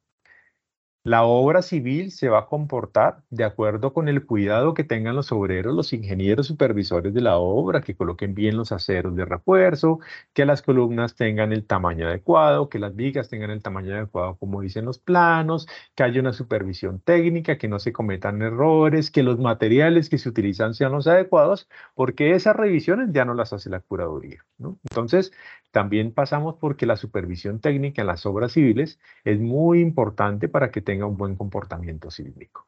[1.03, 5.31] La obra civil se va a comportar de acuerdo con el cuidado que tengan los
[5.31, 9.99] obreros, los ingenieros supervisores de la obra, que coloquen bien los aceros de refuerzo,
[10.33, 14.61] que las columnas tengan el tamaño adecuado, que las vigas tengan el tamaño adecuado como
[14.61, 19.39] dicen los planos, que haya una supervisión técnica, que no se cometan errores, que los
[19.39, 23.79] materiales que se utilizan sean los adecuados, porque esas revisiones ya no las hace la
[23.79, 24.45] curaduría.
[24.59, 25.31] Entonces,
[25.71, 30.81] también pasamos porque la supervisión técnica en las obras civiles es muy importante para que
[30.91, 32.67] tenga un buen comportamiento sísmico.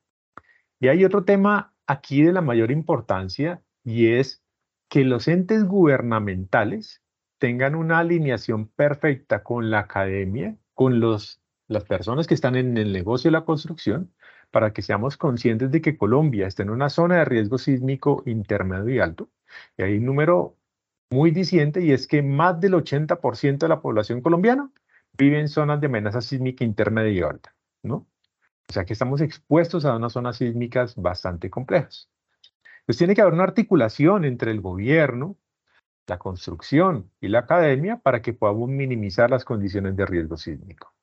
[0.80, 4.42] Y hay otro tema aquí de la mayor importancia y es
[4.90, 7.04] que los entes gubernamentales
[7.38, 12.94] tengan una alineación perfecta con la academia, con los, las personas que están en el
[12.94, 14.14] negocio de la construcción,
[14.52, 18.90] para que seamos conscientes de que Colombia está en una zona de riesgo sísmico intermedio
[18.96, 19.30] y alto.
[19.76, 20.58] Y hay un número
[21.12, 24.72] muy diciente y es que más del 80% de la población colombiana
[25.18, 28.08] vive en zonas de amenaza sísmica intermedia y alta, ¿no?
[28.70, 32.10] O sea que estamos expuestos a unas zonas sísmicas bastante complejas.
[32.86, 35.38] Pues tiene que haber una articulación entre el gobierno,
[36.08, 40.94] la construcción y la academia para que podamos minimizar las condiciones de riesgo sísmico.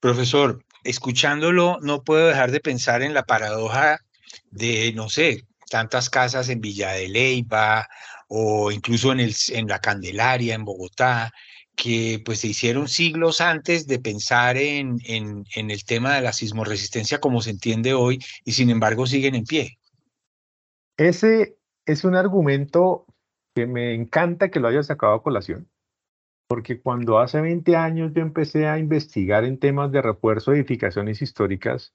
[0.00, 3.98] Profesor, escuchándolo, no puedo dejar de pensar en la paradoja
[4.50, 7.88] de, no sé, tantas casas en Villa de Leyva
[8.28, 11.32] o incluso en la Candelaria, en Bogotá,
[11.76, 17.20] que pues se hicieron siglos antes de pensar en, en, el tema de la sismoresistencia
[17.20, 19.78] como se entiende hoy y sin embargo siguen en pie.
[20.96, 23.06] Ese es un argumento
[23.54, 25.68] que me encanta que lo hayas sacado a colación,
[26.48, 31.20] porque cuando hace 20 años yo empecé a investigar en temas de refuerzo de edificaciones
[31.20, 31.94] históricas,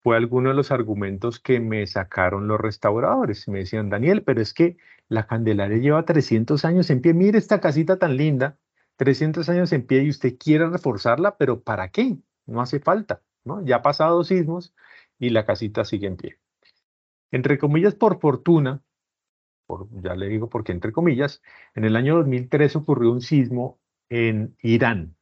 [0.00, 3.48] fue alguno de los argumentos que me sacaron los restauradores.
[3.48, 4.76] Me decían, Daniel, pero es que
[5.08, 7.14] la Candelaria lleva 300 años en pie.
[7.14, 8.58] Mire esta casita tan linda,
[8.98, 12.18] 300 años en pie y usted quiere reforzarla, pero ¿para qué?
[12.46, 13.64] No hace falta, ¿no?
[13.64, 14.74] Ya ha pasado sismos
[15.20, 16.38] y la casita sigue en pie.
[17.30, 18.82] Entre comillas, por fortuna,
[20.02, 21.42] ya le digo porque entre comillas,
[21.74, 25.14] en el año 2003 ocurrió un sismo en Irán.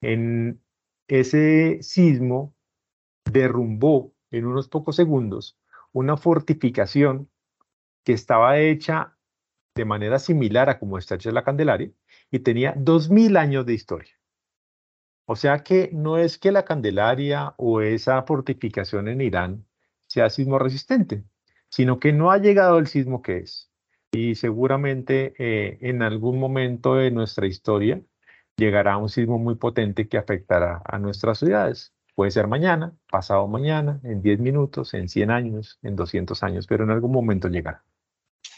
[0.00, 0.62] En
[1.08, 2.54] ese sismo
[3.30, 5.58] derrumbó en unos pocos segundos
[5.92, 7.28] una fortificación
[8.02, 9.14] que estaba hecha
[9.74, 11.90] de manera similar a como está hecha la Candelaria
[12.30, 14.12] y tenía 2000 años de historia.
[15.26, 19.66] O sea que no es que la Candelaria o esa fortificación en Irán
[20.06, 21.24] sea sismo resistente,
[21.68, 23.70] sino que no ha llegado el sismo que es.
[24.12, 28.00] Y seguramente eh, en algún momento de nuestra historia
[28.56, 31.92] llegará un sismo muy potente que afectará a nuestras ciudades.
[32.14, 36.84] Puede ser mañana, pasado mañana, en 10 minutos, en 100 años, en 200 años, pero
[36.84, 37.84] en algún momento llegará.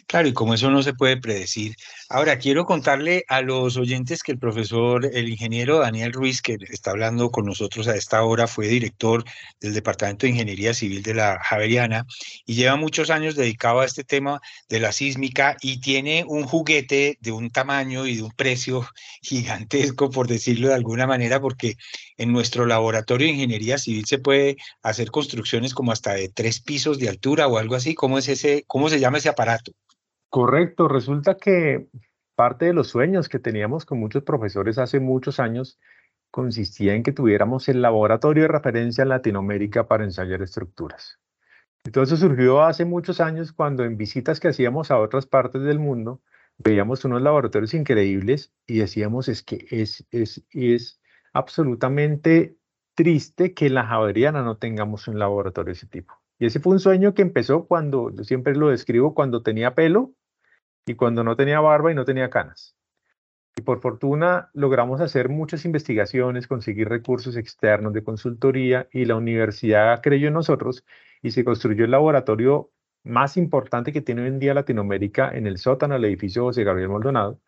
[0.08, 1.76] Claro, y como eso no se puede predecir.
[2.08, 6.92] Ahora, quiero contarle a los oyentes que el profesor, el ingeniero Daniel Ruiz, que está
[6.92, 9.22] hablando con nosotros a esta hora, fue director
[9.60, 12.06] del Departamento de Ingeniería Civil de la Javeriana
[12.46, 14.40] y lleva muchos años dedicado a este tema
[14.70, 18.88] de la sísmica y tiene un juguete de un tamaño y de un precio
[19.22, 21.74] gigantesco, por decirlo de alguna manera, porque
[22.16, 26.98] en nuestro laboratorio de Ingeniería Civil se puede hacer construcciones como hasta de tres pisos
[26.98, 27.94] de altura o algo así.
[27.94, 29.72] ¿Cómo es ese, cómo se llama ese aparato?
[30.30, 31.88] Correcto, resulta que
[32.34, 35.78] parte de los sueños que teníamos con muchos profesores hace muchos años
[36.30, 41.18] consistía en que tuviéramos el laboratorio de referencia en Latinoamérica para ensayar estructuras.
[41.84, 46.20] Entonces surgió hace muchos años cuando en visitas que hacíamos a otras partes del mundo
[46.58, 51.00] veíamos unos laboratorios increíbles y decíamos es que es, es, es
[51.32, 52.56] absolutamente
[52.94, 56.14] triste que en la Javeriana no tengamos un laboratorio de ese tipo.
[56.38, 60.14] Y ese fue un sueño que empezó cuando, yo siempre lo describo, cuando tenía pelo
[60.86, 62.76] y cuando no tenía barba y no tenía canas.
[63.56, 70.00] Y por fortuna logramos hacer muchas investigaciones, conseguir recursos externos de consultoría y la universidad
[70.00, 70.84] creyó en nosotros
[71.22, 72.70] y se construyó el laboratorio
[73.02, 76.90] más importante que tiene hoy en día Latinoamérica en el sótano del edificio José Gabriel
[76.90, 77.40] Maldonado,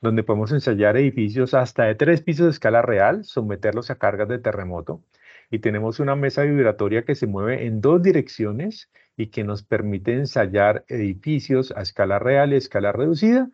[0.00, 4.38] donde podemos ensayar edificios hasta de tres pisos de escala real, someterlos a cargas de
[4.38, 5.02] terremoto
[5.50, 10.12] y tenemos una mesa vibratoria que se mueve en dos direcciones y que nos permite
[10.12, 13.50] ensayar edificios a escala real y a escala reducida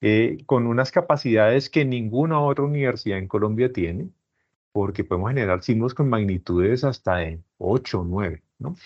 [0.00, 4.10] eh, con unas capacidades que ninguna otra universidad en Colombia tiene,
[4.72, 8.76] porque podemos generar sismos con magnitudes hasta de 8 o 9, ¿no?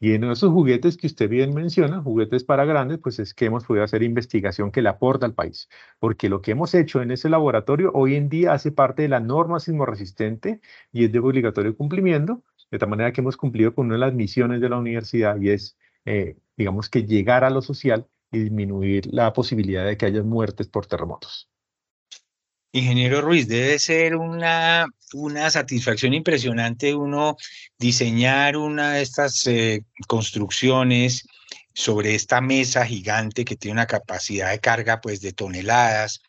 [0.00, 3.64] Y en esos juguetes que usted bien menciona, juguetes para grandes, pues es que hemos
[3.64, 5.68] podido hacer investigación que le aporta al país.
[5.98, 9.20] Porque lo que hemos hecho en ese laboratorio hoy en día hace parte de la
[9.20, 10.60] norma sismoresistente
[10.92, 14.14] y es de obligatorio cumplimiento, de tal manera que hemos cumplido con una de las
[14.14, 19.06] misiones de la universidad y es, eh, digamos, que llegar a lo social y disminuir
[19.12, 21.48] la posibilidad de que haya muertes por terremotos.
[22.72, 27.36] Ingeniero Ruiz, debe ser una, una satisfacción impresionante uno
[27.78, 31.26] diseñar una de estas eh, construcciones
[31.72, 36.20] sobre esta mesa gigante que tiene una capacidad de carga pues de toneladas,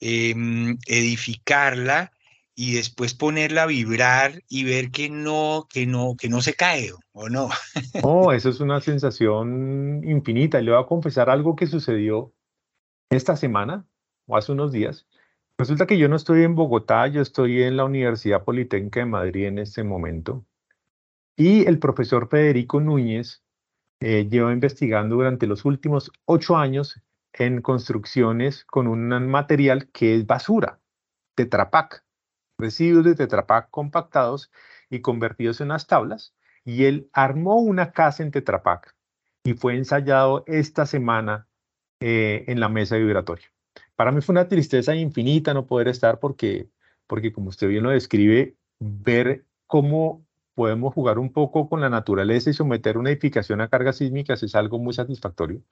[0.00, 2.12] em, edificarla
[2.54, 6.92] y después ponerla a vibrar y ver que no, que no, que no se cae,
[7.12, 7.48] ¿o no?
[8.02, 10.60] Oh, eso es una sensación infinita.
[10.60, 12.34] Le voy a confesar algo que sucedió
[13.10, 13.86] esta semana
[14.26, 15.06] o hace unos días.
[15.62, 19.46] Resulta que yo no estoy en Bogotá, yo estoy en la Universidad Politécnica de Madrid
[19.46, 20.44] en este momento.
[21.36, 23.44] Y el profesor Federico Núñez
[24.00, 27.00] eh, lleva investigando durante los últimos ocho años
[27.32, 30.80] en construcciones con un material que es basura,
[31.36, 32.04] Tetrapac,
[32.58, 34.50] residuos de Tetrapac compactados
[34.90, 36.34] y convertidos en las tablas.
[36.64, 38.96] Y él armó una casa en Tetrapac
[39.44, 41.46] y fue ensayado esta semana
[42.00, 43.46] eh, en la mesa vibratoria.
[43.96, 46.68] Para mí fue una tristeza infinita no poder estar porque,
[47.06, 52.50] porque como usted bien lo describe, ver cómo podemos jugar un poco con la naturaleza
[52.50, 55.62] y someter una edificación a cargas sísmicas es algo muy satisfactorio.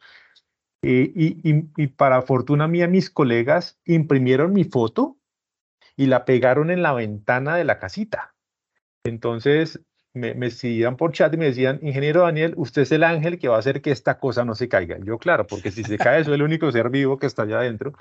[0.83, 5.19] Eh, y, para fortuna mía, mis colegas imprimieron mi foto
[5.97, 8.35] y la pegaron en la ventana de la casita.
[9.05, 9.81] Entonces
[10.15, 13.49] me, me escribían por chat y me decían, ingeniero Daniel, usted es el ángel que
[13.49, 14.99] va a hacer que esta cosa no se caiga.
[15.05, 17.95] Yo, claro, porque si se cae, soy el único ser vivo que está allá adentro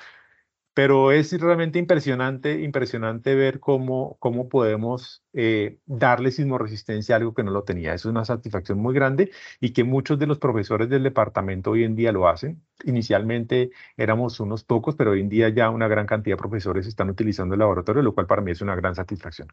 [0.80, 7.44] pero es realmente impresionante, impresionante ver cómo, cómo podemos eh, darle sismoresistencia a algo que
[7.44, 7.94] no lo tenía.
[7.94, 11.98] Es una satisfacción muy grande y que muchos de los profesores del departamento hoy en
[11.98, 12.64] día lo hacen.
[12.86, 17.10] Inicialmente éramos unos pocos, pero hoy en día ya una gran cantidad de profesores están
[17.10, 19.50] utilizando el laboratorio, lo cual para mí es una gran satisfacción.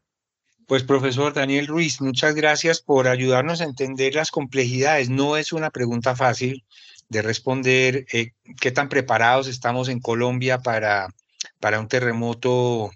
[0.67, 5.09] Pues profesor Daniel Ruiz, muchas gracias por ayudarnos a entender las complejidades.
[5.09, 6.65] No es una pregunta fácil
[7.09, 11.15] de responder eh, qué tan preparados estamos en Colombia para,
[11.61, 12.91] para un terremoto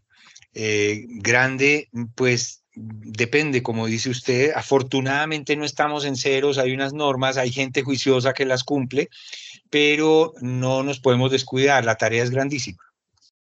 [0.52, 7.36] eh, grande, pues depende, como dice usted, afortunadamente no estamos en ceros, hay unas normas,
[7.36, 9.10] hay gente juiciosa que las cumple,
[9.70, 12.89] pero no nos podemos descuidar, la tarea es grandísima.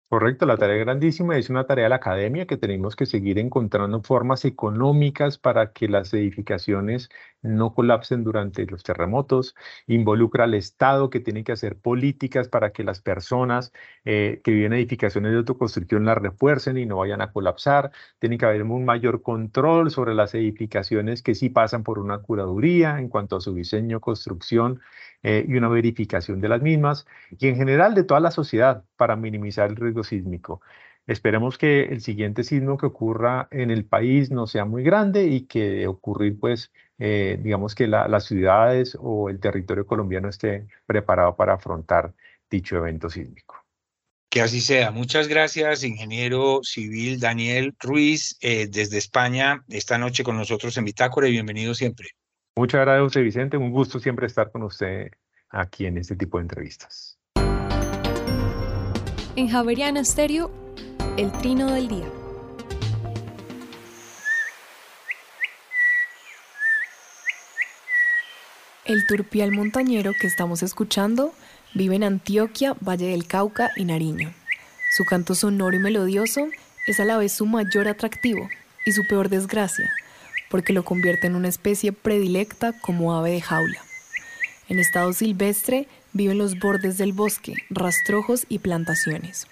[0.09, 3.37] Correcto, la tarea es grandísima, es una tarea de la academia que tenemos que seguir
[3.37, 7.09] encontrando formas económicas para que las edificaciones
[7.43, 9.53] no colapsen durante los terremotos,
[9.85, 13.71] involucra al Estado que tiene que hacer políticas para que las personas
[14.03, 18.39] eh, que viven en edificaciones de autoconstrucción las refuercen y no vayan a colapsar, tiene
[18.39, 23.09] que haber un mayor control sobre las edificaciones que sí pasan por una curaduría en
[23.09, 24.81] cuanto a su diseño, construcción
[25.23, 27.05] eh, y una verificación de las mismas
[27.37, 30.61] y en general de toda la sociedad para minimizar el riesgo sísmico.
[31.07, 35.47] Esperemos que el siguiente sismo que ocurra en el país no sea muy grande y
[35.47, 41.55] que de pues, eh, digamos que las ciudades o el territorio colombiano esté preparado para
[41.55, 42.13] afrontar
[42.49, 43.65] dicho evento sísmico.
[44.29, 44.91] Que así sea.
[44.91, 51.27] Muchas gracias, ingeniero civil Daniel Ruiz, eh, desde España, esta noche con nosotros en Bitácora
[51.27, 52.09] y bienvenido siempre.
[52.59, 53.55] Muchas gracias, José Vicente.
[53.55, 55.11] Un gusto siempre estar con usted
[55.49, 57.17] aquí en este tipo de entrevistas.
[59.37, 60.51] En Javeriana Stereo,
[61.15, 62.05] el trino del día.
[68.83, 71.31] El turpial montañero que estamos escuchando
[71.73, 74.33] vive en Antioquia, Valle del Cauca y Nariño.
[74.97, 76.49] Su canto sonoro y melodioso
[76.87, 78.49] es a la vez su mayor atractivo
[78.85, 79.89] y su peor desgracia,
[80.49, 83.83] porque lo convierte en una especie predilecta como ave de jaula.
[84.67, 89.47] En estado silvestre vive en los bordes del bosque, rastrojos y plantaciones.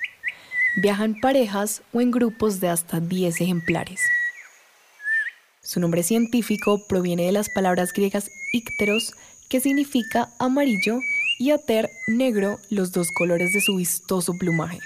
[0.82, 4.02] Viaja en parejas o en grupos de hasta 10 ejemplares.
[5.62, 9.14] Su nombre científico proviene de las palabras griegas ícteros,
[9.50, 11.00] que significa amarillo,
[11.40, 14.80] y ater, negro, los dos colores de su vistoso plumaje.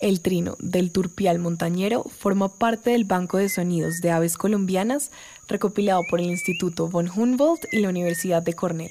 [0.00, 5.10] El trino del turpial montañero forma parte del Banco de Sonidos de Aves Colombianas
[5.46, 8.90] recopilado por el Instituto von Humboldt y la Universidad de Cornell.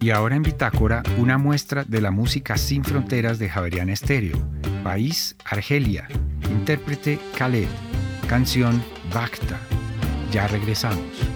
[0.00, 4.38] Y ahora en Bitácora, una muestra de la música sin fronteras de Javerian Estéreo.
[4.82, 6.08] País, Argelia.
[6.50, 7.68] Intérprete, Khaled.
[8.28, 8.82] Canción,
[9.12, 9.58] Bacta.
[10.30, 11.33] Ya regresamos.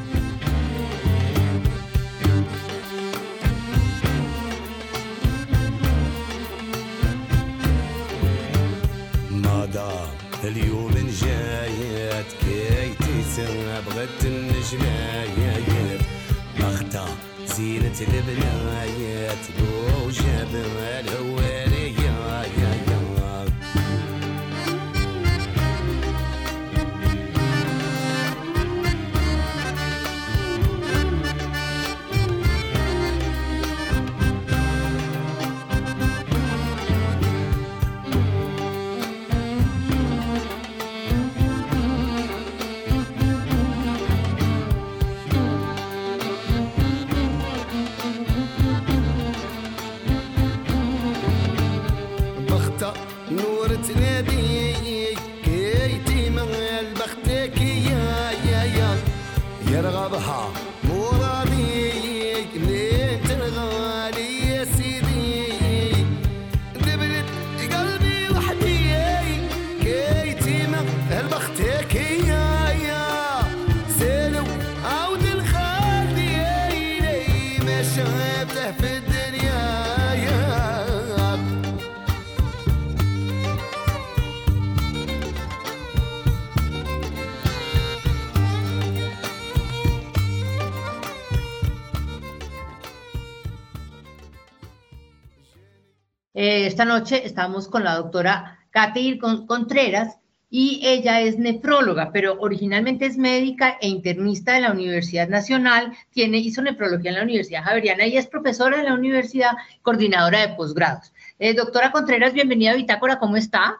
[96.79, 100.16] Esta noche estamos con la doctora Katy Contreras
[100.49, 106.39] y ella es nefróloga, pero originalmente es médica e internista de la Universidad Nacional, tiene,
[106.39, 109.51] hizo nefrología en la Universidad Javeriana y es profesora de la universidad,
[109.83, 111.12] coordinadora de posgrados.
[111.41, 113.79] Eh, doctora Contreras, bienvenida a Bitácora, ¿cómo está?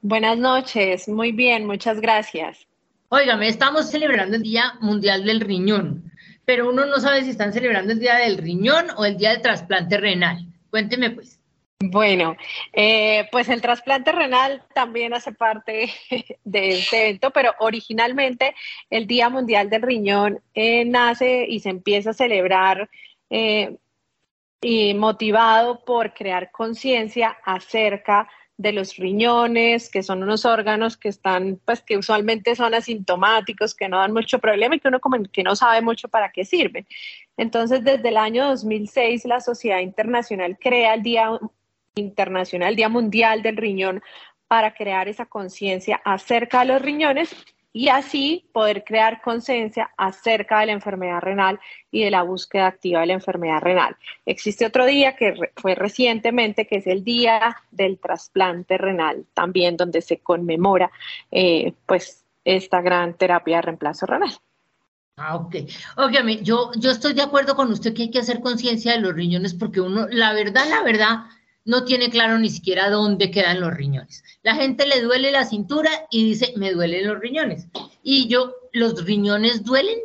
[0.00, 2.68] Buenas noches, muy bien, muchas gracias.
[3.08, 6.12] Óigame, estamos celebrando el Día Mundial del Riñón,
[6.44, 9.42] pero uno no sabe si están celebrando el Día del Riñón o el Día del
[9.42, 10.46] Trasplante Renal.
[10.70, 11.41] Cuénteme pues.
[11.84, 12.36] Bueno,
[12.72, 15.90] eh, pues el trasplante renal también hace parte
[16.44, 18.54] de este evento, pero originalmente
[18.88, 22.88] el Día Mundial del Riñón eh, nace y se empieza a celebrar
[23.30, 23.78] eh,
[24.60, 28.28] y motivado por crear conciencia acerca
[28.58, 33.88] de los riñones, que son unos órganos que están, pues que usualmente son asintomáticos, que
[33.88, 36.86] no dan mucho problema y que uno como que no sabe mucho para qué sirven.
[37.36, 41.30] Entonces, desde el año 2006, la Sociedad Internacional crea el Día
[41.94, 44.02] Internacional, Día Mundial del Riñón,
[44.48, 47.34] para crear esa conciencia acerca de los riñones
[47.72, 51.58] y así poder crear conciencia acerca de la enfermedad renal
[51.90, 53.96] y de la búsqueda activa de la enfermedad renal.
[54.26, 60.02] Existe otro día que fue recientemente, que es el Día del Trasplante Renal, también donde
[60.02, 60.90] se conmemora
[61.30, 64.32] eh, pues esta gran terapia de reemplazo renal.
[65.16, 65.56] Ah, ok.
[65.96, 69.14] Óigame, yo, yo estoy de acuerdo con usted que hay que hacer conciencia de los
[69.14, 71.26] riñones porque uno, la verdad, la verdad,
[71.64, 74.24] no tiene claro ni siquiera dónde quedan los riñones.
[74.42, 77.68] La gente le duele la cintura y dice, me duelen los riñones.
[78.02, 79.98] Y yo, ¿los riñones duelen?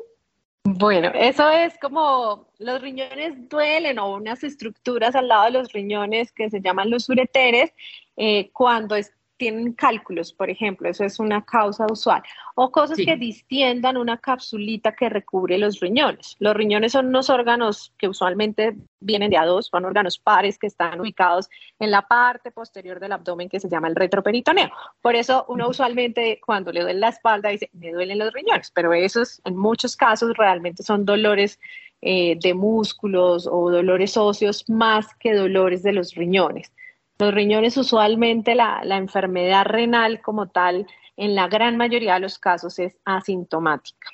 [0.64, 6.34] Bueno, eso es como los riñones duelen o unas estructuras al lado de los riñones
[6.34, 7.72] que se llaman los ureteres
[8.18, 12.24] eh, cuando es, tienen cálculos, por ejemplo, eso es una causa usual,
[12.56, 16.36] o cosas que distiendan una capsulita que recubre los riñones.
[16.40, 20.68] Los riñones son unos órganos que usualmente vienen de a dos, son órganos pares que
[20.68, 24.72] están ubicados en la parte posterior del abdomen que se llama el retroperitoneo.
[25.02, 28.94] Por eso uno usualmente cuando le duele la espalda dice, me duelen los riñones, pero
[28.94, 31.60] esos en muchos casos realmente son dolores
[32.02, 36.72] eh, de músculos o dolores óseos más que dolores de los riñones.
[37.20, 42.78] Los riñones usualmente la, enfermedad renal como tal, en la gran mayoría de los casos
[42.78, 44.10] es asintomática.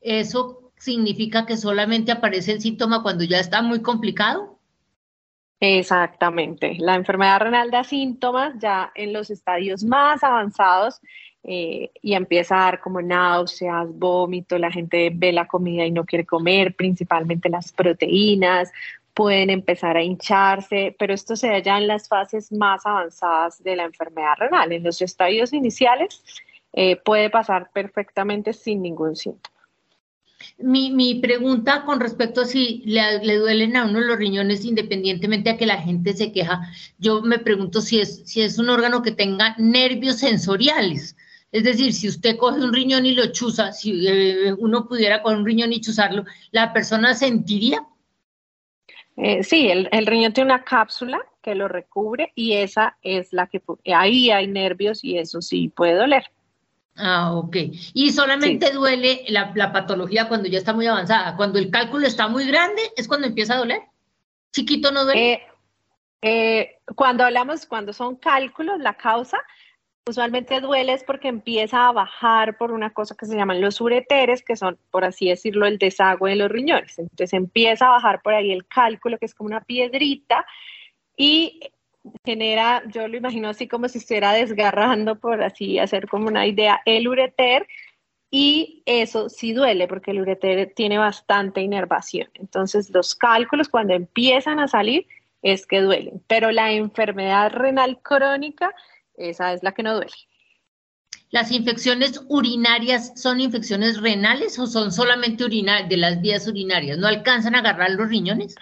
[0.00, 4.58] ¿Eso significa que solamente aparece el síntoma cuando ya está muy complicado?
[5.58, 6.76] Exactamente.
[6.78, 11.00] La enfermedad renal da síntomas ya en los estadios más avanzados
[11.42, 16.04] eh, y empieza a dar como náuseas, vómito, la gente ve la comida y no
[16.04, 18.70] quiere comer, principalmente las proteínas,
[19.18, 23.74] pueden empezar a hincharse, pero esto se da ya en las fases más avanzadas de
[23.74, 24.70] la enfermedad renal.
[24.70, 26.22] En los estadios iniciales
[26.72, 29.56] eh, puede pasar perfectamente sin ningún síntoma.
[30.58, 35.56] Mi, pregunta con respecto a si le, le, duelen a uno los riñones independientemente a
[35.56, 36.60] que la gente se queja,
[36.98, 41.16] yo me pregunto si es, si es un órgano que tenga nervios sensoriales.
[41.50, 45.38] Es decir, si usted coge un riñón y lo chuza, si eh, uno pudiera coger
[45.38, 47.84] un riñón y chuzarlo, ¿la persona sentiría?
[49.20, 53.60] Eh, sí, el, riñón tiene una cápsula que lo recubre y esa es la que
[53.92, 56.30] ahí hay nervios y eso sí puede doler.
[56.96, 57.56] Ah, ok.
[57.94, 61.36] Y solamente duele la, patología cuando ya está muy avanzada.
[61.36, 63.82] Cuando el cálculo está muy grande es cuando empieza a doler.
[64.52, 65.32] Chiquito no duele.
[65.32, 65.42] Eh,
[66.22, 69.38] eh, cuando hablamos, cuando son cálculos, la causa,
[70.08, 74.42] usualmente duele es porque empieza a bajar por una cosa que se llaman los ureteres,
[74.42, 76.98] que son, por así decirlo, el desagüe de los riñones.
[76.98, 80.46] Entonces empieza a bajar por ahí el cálculo, que es como una piedrita,
[81.16, 81.60] y
[82.24, 86.80] genera, yo lo imagino así como si estuviera desgarrando, por así hacer como una idea,
[86.84, 87.66] el ureter,
[88.30, 92.28] y eso sí duele porque el ureter tiene bastante inervación.
[92.34, 95.06] Entonces los cálculos cuando empiezan a salir
[95.42, 98.74] es que duelen, pero la enfermedad renal crónica
[99.18, 100.12] esa es la que no duele.
[101.30, 106.96] ¿Las infecciones urinarias son infecciones renales o son solamente de las vías urinarias?
[106.96, 108.54] ¿No alcanzan a agarrar los riñones?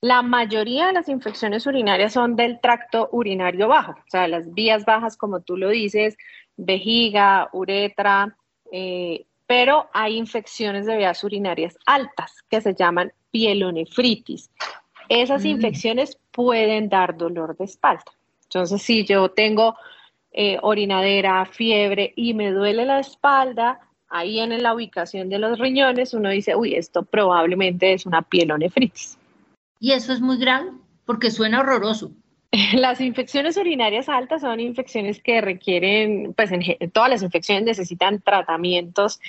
[0.00, 4.84] La mayoría de las infecciones urinarias son del tracto urinario bajo, o sea, las vías
[4.84, 6.16] bajas, como tú lo dices,
[6.56, 8.36] vejiga, uretra,
[8.72, 14.50] eh, pero hay infecciones de vías urinarias altas que se llaman pielonefritis.
[15.08, 15.48] Esas mm.
[15.48, 18.04] infecciones pueden dar dolor de espalda.
[18.52, 19.76] Entonces, si yo tengo
[20.32, 23.78] eh, orinadera, fiebre y me duele la espalda,
[24.08, 29.16] ahí en la ubicación de los riñones, uno dice, uy, esto probablemente es una pielonefritis.
[29.78, 30.72] ¿Y eso es muy grave?
[31.06, 32.10] Porque suena horroroso.
[32.74, 39.20] Las infecciones urinarias altas son infecciones que requieren, pues en, todas las infecciones necesitan tratamientos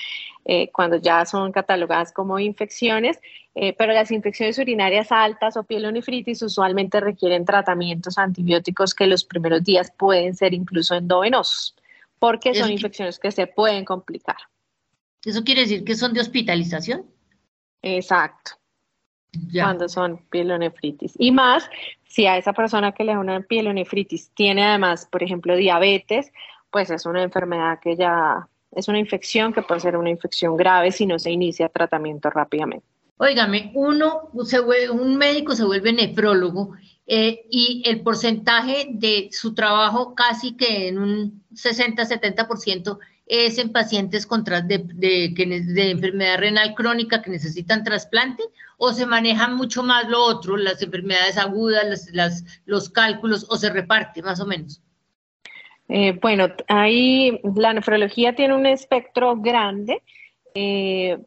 [0.46, 3.20] eh, cuando ya son catalogadas como infecciones,
[3.54, 9.64] eh, pero las infecciones urinarias altas o pielonefritis usualmente requieren tratamientos antibióticos que los primeros
[9.64, 11.76] días pueden ser incluso endovenosos,
[12.18, 14.38] porque son infecciones que se pueden complicar.
[15.24, 17.06] ¿Eso quiere decir que son de hospitalización?
[17.84, 18.54] Exacto.
[19.54, 21.14] Cuando son pielonefritis.
[21.18, 21.70] Y más,
[22.08, 26.32] si a esa persona que le da una pielonefritis tiene además, por ejemplo, diabetes,
[26.70, 30.92] pues es una enfermedad que ya es una infección que puede ser una infección grave
[30.92, 32.86] si no se inicia tratamiento rápidamente.
[33.18, 36.74] Óigame, uno, se un médico se vuelve nefrólogo
[37.06, 42.98] eh, y el porcentaje de su trabajo casi que en un 60-70%
[43.32, 48.44] es en pacientes con de, de, enfermedad renal crónica que necesitan trasplante
[48.78, 53.70] o se maneja mucho más lo otro, las enfermedades agudas, las, los cálculos o se
[53.70, 54.82] reparte más o menos?
[55.88, 60.04] Eh, bueno, ahí la nefrología tiene un espectro grande.
[60.54, 61.18] Eh,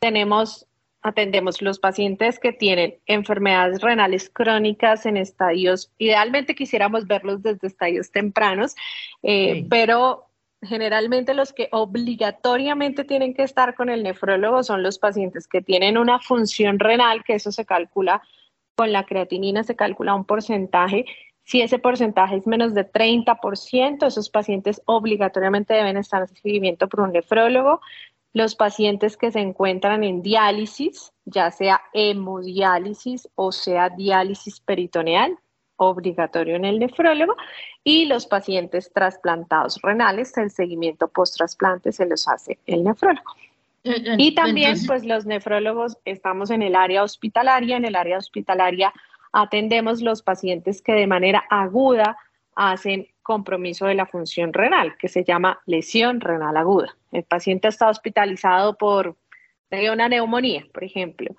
[0.00, 0.66] tenemos,
[1.00, 8.10] atendemos los pacientes que tienen enfermedades renales crónicas en estadios, idealmente quisiéramos verlos desde estadios
[8.10, 8.74] tempranos,
[9.22, 10.26] eh, pero
[10.62, 15.98] generalmente los que obligatoriamente tienen que estar con el nefrólogo son los pacientes que tienen
[15.98, 18.22] una función renal, que eso se calcula
[18.76, 21.04] con la creatinina, se calcula un porcentaje.
[21.44, 27.00] Si ese porcentaje es menos de 30%, esos pacientes obligatoriamente deben estar en seguimiento por
[27.00, 27.80] un nefrólogo.
[28.32, 35.36] Los pacientes que se encuentran en diálisis, ya sea hemodiálisis o sea diálisis peritoneal,
[35.76, 37.36] obligatorio en el nefrólogo
[37.84, 43.32] y los pacientes trasplantados renales, el seguimiento post-trasplante se los hace el nefrólogo.
[43.84, 47.76] Eh, y también, pues los nefrólogos estamos en el área hospitalaria.
[47.76, 48.92] En el área hospitalaria
[49.32, 52.16] atendemos los pacientes que de manera aguda
[52.54, 56.94] hacen compromiso de la función renal, que se llama lesión renal aguda.
[57.10, 59.16] El paciente está hospitalizado por
[59.92, 61.34] una neumonía, por ejemplo,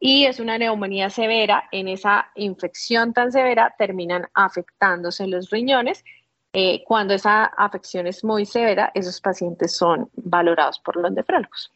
[0.00, 1.68] y es una neumonía severa.
[1.70, 6.02] En esa infección tan severa terminan afectándose los riñones.
[6.52, 11.70] Eh, cuando esa afección es muy severa, esos pacientes son valorados por los nefrólogos.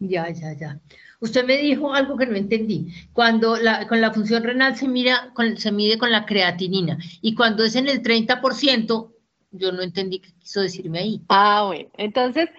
[0.00, 0.80] Ya, ya, ya.
[1.20, 2.92] Usted me dijo algo que no entendí.
[3.12, 7.62] Cuando la, con la función renal se, mira, se mide con la creatinina y cuando
[7.62, 9.12] es en el 30%,
[9.52, 11.22] yo no entendí qué quiso decirme ahí.
[11.28, 11.88] Ah, bueno.
[11.96, 12.50] Entonces,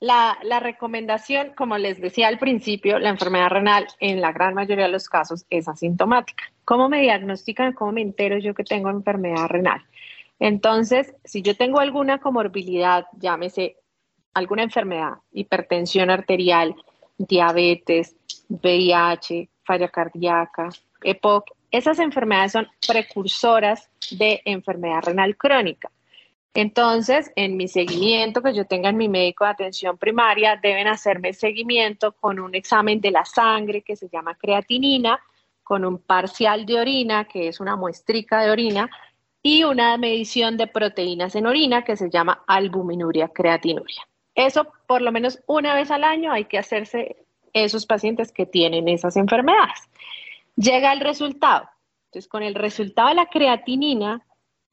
[0.00, 4.90] la, recomendación, como les decía al principio, la enfermedad renal en la gran mayoría de
[4.90, 6.44] los casos es asintomática.
[6.64, 7.72] ¿Cómo me diagnostican?
[7.72, 9.82] ¿Cómo me entero yo que tengo enfermedad renal?
[10.38, 13.76] Entonces, si yo tengo alguna comorbilidad, llámese
[14.34, 16.74] alguna enfermedad, hipertensión arterial,
[17.16, 18.16] diabetes,
[18.48, 20.68] VIH, falla cardíaca,
[21.02, 25.90] EPOC, esas enfermedades son precursoras de enfermedad renal crónica.
[26.56, 31.34] Entonces, en mi seguimiento que yo tenga en mi médico de atención primaria, deben hacerme
[31.34, 35.20] seguimiento con un examen de la sangre que se llama creatinina,
[35.62, 38.88] con un parcial de orina, que es una muestrica de orina,
[39.42, 44.08] y una medición de proteínas en orina que se llama albuminuria creatinuria.
[44.34, 48.88] Eso por lo menos una vez al año hay que hacerse esos pacientes que tienen
[48.88, 49.90] esas enfermedades.
[50.56, 51.68] Llega el resultado.
[52.06, 54.25] Entonces, con el resultado de la creatinina,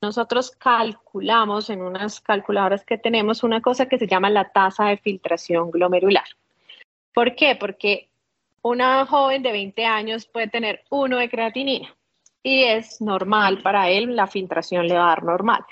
[0.04, 4.98] nosotros calculamos en unas calculadoras que tenemos una cosa que se llama la tasa de
[4.98, 6.26] filtración glomerular.
[7.14, 7.56] ¿Por qué?
[7.56, 8.10] Porque
[8.62, 11.96] una joven de 20 años puede tener uno de creatinina
[12.44, 15.64] y es normal para él, la filtración le va a dar normal.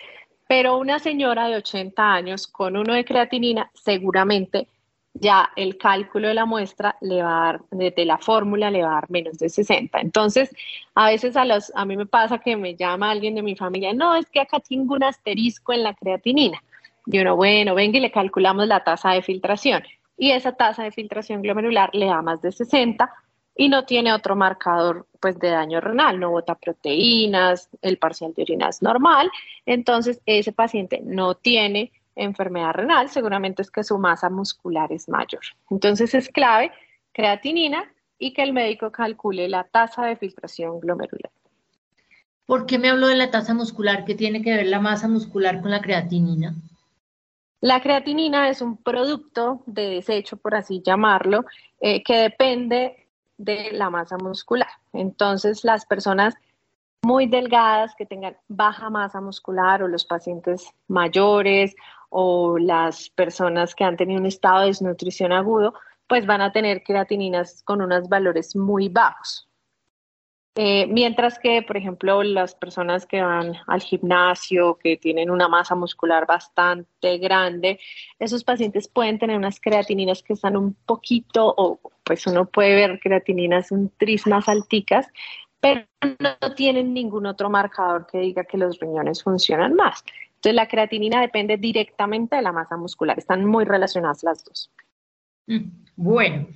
[0.48, 4.70] Pero una señora de 80 años con uno de creatinina seguramente
[5.14, 8.92] ya el cálculo de la muestra le va a dar, desde la fórmula le va
[8.92, 10.00] a dar menos de 60.
[10.00, 10.50] Entonces,
[10.96, 13.94] a veces a, los, a mí me pasa que me llama alguien de mi familia,
[13.94, 16.62] no, es que acá tengo un asterisco en la creatinina.
[17.06, 19.84] Y uno, bueno, venga y le calculamos la tasa de filtración.
[20.18, 23.12] Y esa tasa de filtración glomerular le da más de 60
[23.56, 28.44] y no tiene otro marcador pues de daño renal, no bota proteínas, el parcial de
[28.44, 29.30] orina es normal,
[29.66, 35.42] entonces ese paciente no tiene enfermedad renal, seguramente es que su masa muscular es mayor.
[35.70, 36.72] Entonces es clave
[37.14, 41.32] creatinina y que el médico calcule la tasa de filtración glomerular.
[42.46, 44.06] ¿Por qué me habló de la tasa muscular?
[44.06, 46.54] ¿Qué tiene que ver la masa muscular con la creatinina?
[47.62, 51.46] La creatinina es un producto de desecho, por así llamarlo,
[51.80, 53.08] eh, que depende
[53.38, 54.68] de la masa muscular.
[54.94, 56.36] Entonces, las personas
[57.04, 61.76] muy delgadas que tengan baja masa muscular o los pacientes mayores
[62.12, 65.74] o las personas que han tenido un estado de desnutrición agudo,
[66.08, 69.48] pues van a tener creatininas con unos valores muy bajos.
[70.56, 75.76] Eh, mientras que, por ejemplo, las personas que van al gimnasio, que tienen una masa
[75.76, 77.80] muscular bastante grande,
[78.20, 83.00] esos pacientes pueden tener unas creatininas que están un poquito, o pues uno puede ver
[83.00, 85.08] creatininas un tris más alticas,
[85.62, 85.86] pero
[86.20, 90.04] no tienen ningún otro marcador que diga que los riñones funcionan más.
[90.42, 94.72] Entonces, la creatinina depende directamente de la masa muscular, están muy relacionadas las dos.
[95.46, 96.48] Mm, bueno,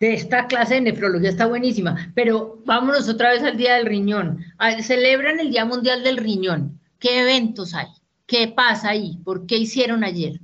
[0.00, 4.42] de esta clase de nefrología está buenísima, pero vámonos otra vez al Día del Riñón.
[4.56, 6.80] Ah, celebran el Día Mundial del Riñón.
[6.98, 7.88] ¿Qué eventos hay?
[8.26, 9.18] ¿Qué pasa ahí?
[9.22, 10.40] ¿Por qué hicieron ayer?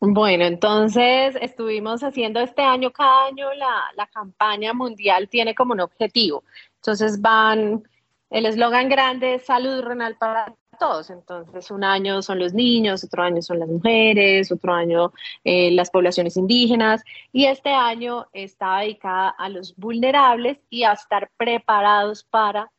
[0.00, 5.80] Bueno, entonces estuvimos haciendo este año, cada año la, la campaña mundial tiene como un
[5.80, 6.44] objetivo.
[6.76, 7.82] Entonces van,
[8.30, 11.10] el eslogan grande es salud renal para todos.
[11.10, 15.12] Entonces, un año son los niños, otro año son las mujeres, otro año
[15.44, 17.02] eh, las poblaciones indígenas
[17.32, 22.70] y este año está dedicada a los vulnerables y a estar preparados para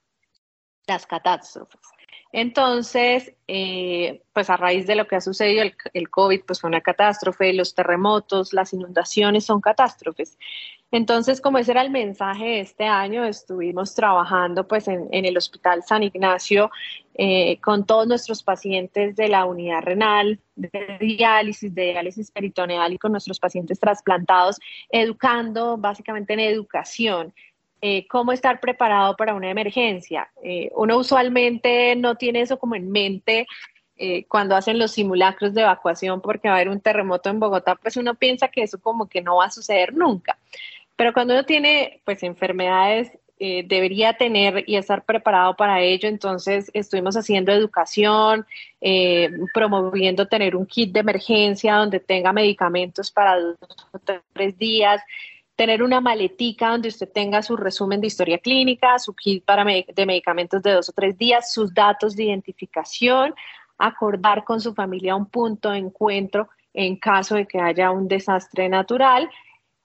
[0.87, 1.81] las catástrofes.
[2.31, 6.81] Entonces, eh, pues a raíz de lo que ha sucedido, el, COVID pues fue una
[6.81, 10.37] catástrofe, los terremotos, las inundaciones son catástrofes.
[10.91, 15.83] Entonces, como ese era el mensaje de este año, estuvimos trabajando pues en, el Hospital
[15.83, 16.69] San Ignacio
[17.21, 22.97] eh, con todos nuestros pacientes de la unidad renal, de diálisis, de diálisis peritoneal y
[22.97, 24.57] con nuestros pacientes trasplantados,
[24.89, 27.33] educando básicamente en educación.
[27.81, 30.31] Eh, cómo estar preparado para una emergencia.
[30.41, 33.45] Eh, uno usualmente no tiene eso como en mente
[34.29, 37.97] cuando hacen los simulacros de evacuación porque va a haber un terremoto en Bogotá, pues
[37.97, 40.37] uno piensa que eso como que no va a suceder nunca.
[40.95, 46.09] Pero cuando uno tiene pues enfermedades, eh, debería tener y estar preparado para ello.
[46.09, 48.45] Entonces estuvimos haciendo educación,
[48.81, 53.57] eh, promoviendo tener un kit de emergencia donde tenga medicamentos para dos
[53.91, 53.99] o
[54.33, 55.01] tres días,
[55.55, 60.05] tener una maletica donde usted tenga su resumen de historia clínica, su kit para de
[60.05, 63.33] medicamentos de dos o tres días, sus datos de identificación,
[63.77, 68.69] acordar con su familia un punto de encuentro en caso de que haya un desastre
[68.69, 69.29] natural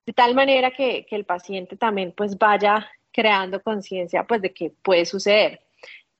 [0.07, 5.07] de tal manera que, el paciente también pues vaya creando conciencia pues de que puede
[5.07, 5.61] suceder.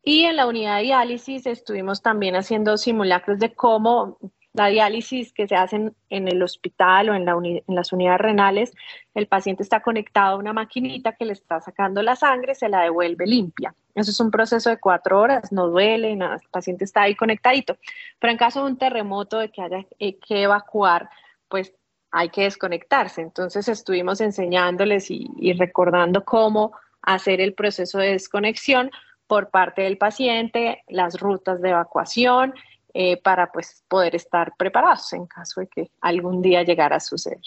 [0.03, 4.19] Y en la unidad de diálisis estuvimos también haciendo simulacros de cómo
[4.53, 8.73] la diálisis que se hace en, el hospital o en, en, las unidades renales,
[9.13, 12.83] el paciente está conectado a una maquinita que le está sacando la sangre, se la
[12.83, 13.75] devuelve limpia.
[13.97, 17.77] Eso es un proceso de cuatro horas, no duele, nada, el paciente está ahí conectadito.
[18.21, 21.11] Pero en caso de un terremoto, de que haya eh, que evacuar,
[21.49, 21.75] pues
[22.15, 23.23] hay que desconectarse.
[23.23, 26.73] Entonces estuvimos enseñándoles y, recordando cómo
[27.07, 28.91] hacer el proceso de desconexión
[29.27, 32.55] por parte del paciente, las rutas de evacuación,
[32.93, 37.41] eh, para pues poder estar preparados en caso de que algún día llegara a suceder.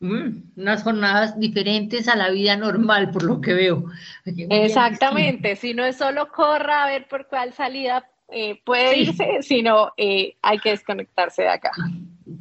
[0.00, 3.84] Mm, unas jornadas diferentes a la vida normal, por lo que veo.
[4.24, 9.92] Exactamente, si no es solo corra a ver por cuál salida eh, puede irse, sino
[9.96, 11.72] eh, hay que desconectarse de acá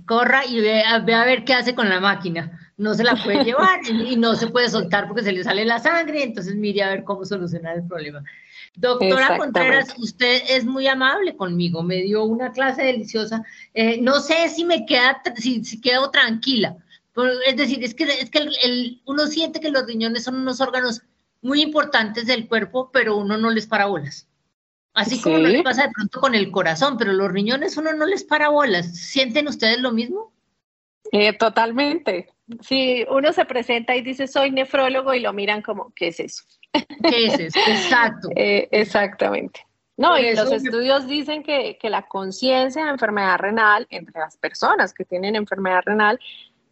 [0.05, 2.66] corra y ve a, ver qué hace con la máquina.
[2.77, 5.79] No se la puede llevar y no se puede soltar porque se le sale la
[5.79, 8.23] sangre, entonces mire a ver cómo solucionar el problema.
[8.75, 13.43] Doctora Contreras, usted es muy amable conmigo, me dio una clase deliciosa.
[13.73, 16.77] Eh, no sé si me queda, si, si quedo tranquila.
[17.47, 21.01] Es decir, es que, es que el, uno siente que los riñones son unos órganos
[21.41, 24.27] muy importantes del cuerpo, pero uno no les para bolas.
[24.93, 28.05] Así como no le pasa de pronto con el corazón, pero los riñones uno no
[28.05, 28.95] les para bolas.
[28.95, 30.31] ¿Sienten ustedes lo mismo?
[31.11, 32.29] Eh, totalmente.
[32.61, 36.43] Si uno se presenta y dice soy nefrólogo y lo miran como, ¿qué es eso?
[36.71, 37.59] ¿Qué es eso?
[37.67, 38.29] Exacto.
[38.35, 39.65] Eh, exactamente.
[39.97, 44.93] No, y los estudios dicen que, que la conciencia de enfermedad renal entre las personas
[44.93, 46.19] que tienen enfermedad renal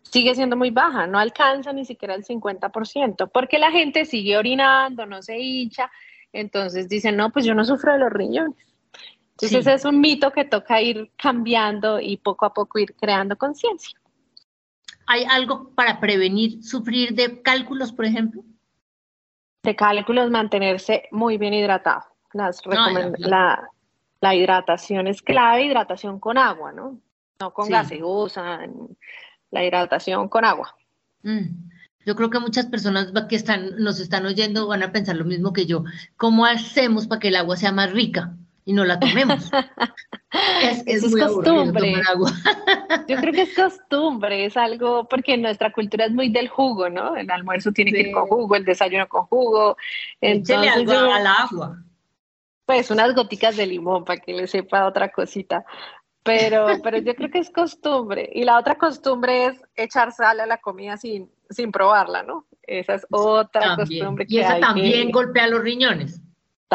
[0.03, 5.07] sigue siendo muy baja, no alcanza ni siquiera el 50%, porque la gente sigue orinando,
[5.07, 5.91] no se hincha,
[6.32, 8.55] entonces dicen, no, pues yo no sufro de los riñones.
[9.32, 13.99] Entonces es un mito que toca ir cambiando y poco a poco ir creando conciencia.
[15.08, 18.43] ¿Hay algo para prevenir sufrir de cálculos, por ejemplo?
[19.64, 22.03] De cálculos, mantenerse muy bien hidratado.
[22.34, 22.62] Las
[23.18, 23.70] la,
[24.20, 26.99] la, hidratación es clave, hidratación con agua, ¿no?
[27.39, 28.60] No con gaseosa,
[29.51, 30.76] la hidratación con agua.
[31.24, 31.72] Mm.
[32.06, 35.53] Yo creo que muchas personas que están, nos están oyendo van a pensar lo mismo
[35.53, 35.84] que yo.
[36.18, 38.36] ¿Cómo hacemos para que el agua sea más rica
[38.66, 39.51] y no la tomemos?
[40.63, 41.95] es, es, es costumbre.
[42.09, 42.32] Agua.
[43.07, 47.16] yo creo que es costumbre, es algo, porque nuestra cultura es muy del jugo, ¿no?
[47.16, 49.78] El almuerzo tiene que ir con jugo, el desayuno con jugo.
[50.20, 51.78] Entonces, algo al agua.
[52.66, 55.63] Pues unas goticas de limón para que le sepa otra cosita.
[56.24, 58.28] Pero, pero yo creo que es costumbre.
[58.34, 62.47] Y la otra costumbre es echar sal a la comida sin, sin probarla, ¿no?
[62.63, 66.20] Esa es otra costumbre que Y esa también golpea los riñones.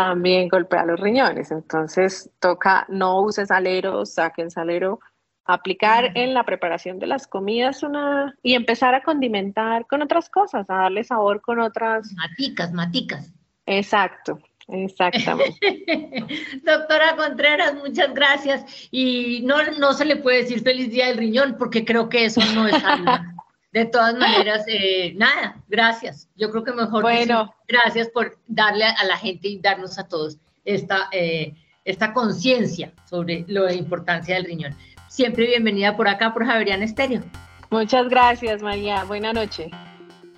[0.09, 1.51] También golpea los riñones.
[1.51, 5.01] Entonces toca no usen salero, saquen salero,
[5.45, 10.69] aplicar en la preparación de las comidas una y empezar a condimentar con otras cosas,
[10.71, 12.11] a darle sabor con otras.
[12.15, 13.33] Maticas, maticas.
[13.67, 14.39] Exacto.
[14.73, 15.59] Exactamente.
[16.65, 18.65] Doctora Contreras, muchas gracias.
[18.91, 22.41] Y no, no se le puede decir feliz día del riñón porque creo que eso
[22.55, 23.11] no es algo.
[23.73, 26.29] De todas maneras, eh, nada, gracias.
[26.37, 27.55] Yo creo que mejor bueno.
[27.69, 31.55] gracias por darle a la gente y darnos a todos esta, eh,
[31.85, 34.75] esta conciencia sobre la importancia del riñón.
[35.09, 37.23] Siempre bienvenida por acá, por Javerian Estéreo.
[37.71, 39.05] Muchas gracias, María.
[39.05, 39.71] Buena noche.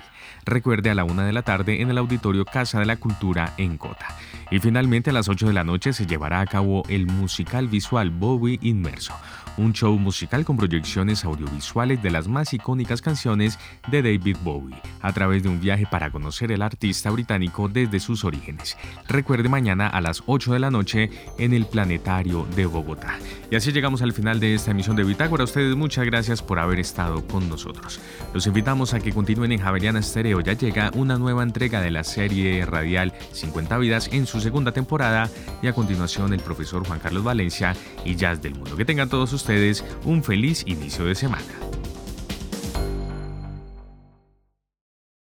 [0.47, 3.77] Recuerde a la una de la tarde en el Auditorio Casa de la Cultura en
[3.77, 4.07] Cota.
[4.53, 8.11] Y finalmente a las 8 de la noche se llevará a cabo el musical visual
[8.11, 9.15] Bowie Inmerso
[9.57, 15.13] un show musical con proyecciones audiovisuales de las más icónicas canciones de David Bowie, a
[15.13, 18.77] través de un viaje para conocer el artista británico desde sus orígenes.
[19.09, 23.19] Recuerde mañana a las 8 de la noche en el Planetario de Bogotá.
[23.51, 25.43] Y así llegamos al final de esta emisión de Bitácora.
[25.43, 28.01] A ustedes muchas gracias por haber estado con nosotros.
[28.33, 30.41] Los invitamos a que continúen en Javeriana Stereo.
[30.41, 35.31] Ya llega una nueva entrega de la serie radial 50 vidas en su segunda temporada
[35.63, 37.75] y a continuación el profesor Juan Carlos Valencia
[38.05, 38.77] y Jazz del Mundo.
[38.77, 41.43] Que tengan todos ustedes un feliz inicio de semana.